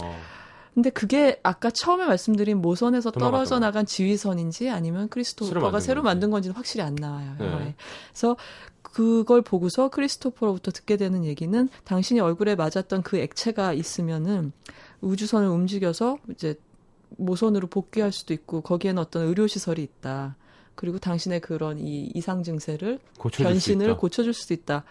근데 0.73 0.89
그게 0.89 1.39
아까 1.43 1.69
처음에 1.69 2.05
말씀드린 2.05 2.57
모선에서 2.57 3.11
떨어져 3.11 3.59
나간 3.59 3.85
지휘선인지 3.85 4.71
아니면 4.71 5.07
크리스토퍼가 5.07 5.79
새로 5.79 6.01
만든 6.01 6.31
건지는 6.31 6.55
확실히 6.55 6.83
안 6.83 6.95
나와요. 6.95 7.35
네. 7.37 7.75
그래서 8.11 8.35
그걸 8.93 9.41
보고서 9.41 9.89
크리스토퍼로부터 9.89 10.71
듣게 10.71 10.97
되는 10.97 11.25
얘기는 11.25 11.67
당신이 11.83 12.19
얼굴에 12.19 12.55
맞았던 12.55 13.01
그 13.01 13.17
액체가 13.17 13.73
있으면은 13.73 14.51
우주선을 15.01 15.47
움직여서 15.47 16.19
이제 16.29 16.55
모선으로 17.17 17.67
복귀할 17.67 18.11
수도 18.11 18.33
있고 18.33 18.61
거기에는 18.61 19.01
어떤 19.01 19.27
의료 19.27 19.47
시설이 19.47 19.81
있다. 19.81 20.35
그리고 20.75 20.99
당신의 20.99 21.41
그런 21.41 21.79
이 21.79 22.11
이상 22.13 22.43
증세를 22.43 22.99
변신을 23.19 23.97
고쳐줄 23.97 24.33
수도 24.33 24.53
있다. 24.53 24.83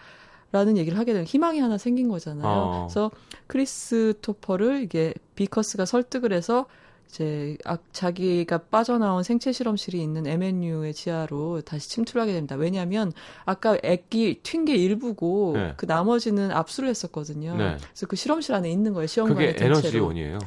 라는 0.51 0.77
얘기를 0.77 0.99
하게 0.99 1.13
되면 1.13 1.25
희망이 1.25 1.61
하나 1.61 1.79
생긴 1.79 2.09
거잖아요. 2.09 2.47
어. 2.47 2.87
그래서 2.87 3.11
크리스토퍼를 3.47 4.83
이게 4.83 5.15
비커스가 5.35 5.87
설득을 5.87 6.33
해서 6.33 6.67
이제 7.13 7.59
아, 7.67 7.77
자기가 7.93 8.57
빠져나온 8.71 9.23
생체 9.23 9.53
실험실이 9.53 10.03
있는 10.03 10.27
MNU의 10.27 10.95
지하로 10.95 11.61
다시 11.61 11.91
침투를 11.91 12.23
하게 12.23 12.33
됩니다. 12.33 12.57
왜냐하면 12.57 13.13
아까 13.45 13.77
액기 13.83 14.41
튄 14.43 14.65
게 14.65 14.75
일부고 14.75 15.53
네. 15.55 15.75
그 15.77 15.85
나머지는 15.85 16.51
압수를 16.51 16.89
했었거든요. 16.89 17.55
네. 17.57 17.77
그래서 17.79 18.07
그 18.07 18.17
실험실 18.17 18.55
안에 18.55 18.71
있는 18.71 18.95
거예요. 18.95 19.07
시험관의 19.07 19.53
그게 19.55 19.65
에너지원이에요. 19.67 20.39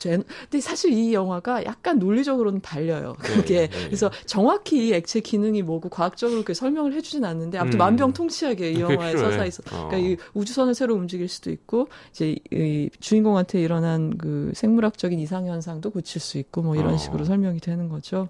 근데 0.00 0.60
사실 0.60 0.92
이 0.92 1.14
영화가 1.14 1.64
약간 1.64 1.98
논리적으로는 1.98 2.60
달려요. 2.60 3.14
네, 3.22 3.28
그게 3.28 3.54
네, 3.54 3.68
네, 3.68 3.84
그래서 3.86 4.10
정확히 4.26 4.88
이 4.88 4.92
액체 4.92 5.20
기능이 5.20 5.62
뭐고 5.62 5.88
과학적으로 5.88 6.42
그 6.44 6.52
설명을 6.52 6.92
해주진 6.92 7.24
않는데 7.24 7.58
아무튼 7.58 7.78
음. 7.78 7.78
만병통치하게 7.78 8.72
이 8.72 8.80
영화에 8.80 9.16
서사 9.16 9.44
있어. 9.46 9.62
어. 9.72 9.88
그러니까 9.88 9.98
이 9.98 10.16
우주선을 10.34 10.74
새로 10.74 10.94
움직일 10.94 11.28
수도 11.28 11.50
있고 11.50 11.88
이제 12.10 12.36
이 12.52 12.90
주인공한테 13.00 13.60
일어난 13.60 14.16
그 14.18 14.52
생물학적인 14.54 15.18
이상 15.18 15.46
현상도 15.46 15.90
고 15.90 16.00
칠수 16.14 16.38
있고 16.38 16.62
뭐 16.62 16.76
이런 16.76 16.94
어. 16.94 16.96
식으로 16.96 17.24
설명이 17.24 17.60
되는 17.60 17.88
거죠. 17.88 18.28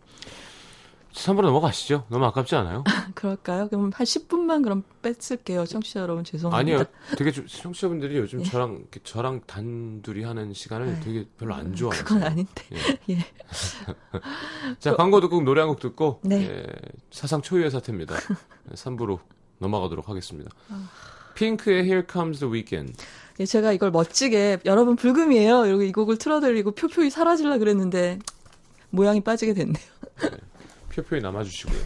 3부로 1.12 1.43
넘어가시죠. 1.43 2.07
너무 2.09 2.24
아깝지 2.24 2.57
않아요? 2.57 2.82
그럴까요? 3.14 3.68
그럼 3.68 3.93
한 3.95 4.05
10분만 4.05 4.64
그럼 4.64 4.82
뺐을게요. 5.03 5.64
청취자 5.64 6.01
여러분 6.01 6.24
죄송합니다. 6.24 6.59
아니요. 6.59 6.85
되게 7.16 7.30
청취자분들이 7.30 8.16
요즘 8.16 8.41
예. 8.41 8.45
저랑 8.45 8.85
저랑 9.05 9.43
단둘이 9.47 10.24
하는 10.24 10.53
시간을 10.53 10.89
아 10.97 11.01
되게 11.01 11.24
별로 11.39 11.55
안 11.55 11.74
좋아해요. 11.76 12.03
그건 12.05 12.24
아닌데. 12.24 12.64
예. 12.72 12.99
예. 13.14 13.18
자, 14.80 14.97
광고 14.97 15.20
듣고 15.20 15.41
노래 15.43 15.61
한 15.61 15.68
곡 15.68 15.78
듣고 15.78 16.20
네. 16.24 16.49
예, 16.51 16.66
사상 17.12 17.43
초유의 17.43 17.70
사태입니다. 17.70 18.16
3부로 18.74 19.20
넘어가도록 19.59 20.09
하겠습니다. 20.09 20.51
아... 20.70 20.89
핑크의 21.37 21.85
Here 21.85 22.03
Comes 22.11 22.41
the 22.41 22.53
Weekend. 22.53 22.97
예, 23.41 23.47
제가 23.47 23.72
이걸 23.72 23.91
멋지게 23.91 24.59
여러분 24.64 24.97
불금이에요. 24.97 25.66
이러고 25.66 25.82
이 25.82 25.93
곡을 25.93 26.18
틀어드리고 26.18 26.72
표표히 26.72 27.11
사라질라 27.11 27.59
그랬는데 27.59 28.18
모양이 28.91 29.20
빠지게 29.20 29.55
됐네요. 29.55 29.85
네. 30.22 30.30
표표히 30.95 31.20
남아주시고요. 31.20 31.80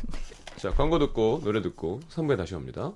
자, 0.57 0.71
광고 0.71 0.99
듣고 0.99 1.41
노래 1.43 1.63
듣고 1.63 2.01
3부에 2.11 2.37
다시 2.37 2.55
옵니다. 2.55 2.93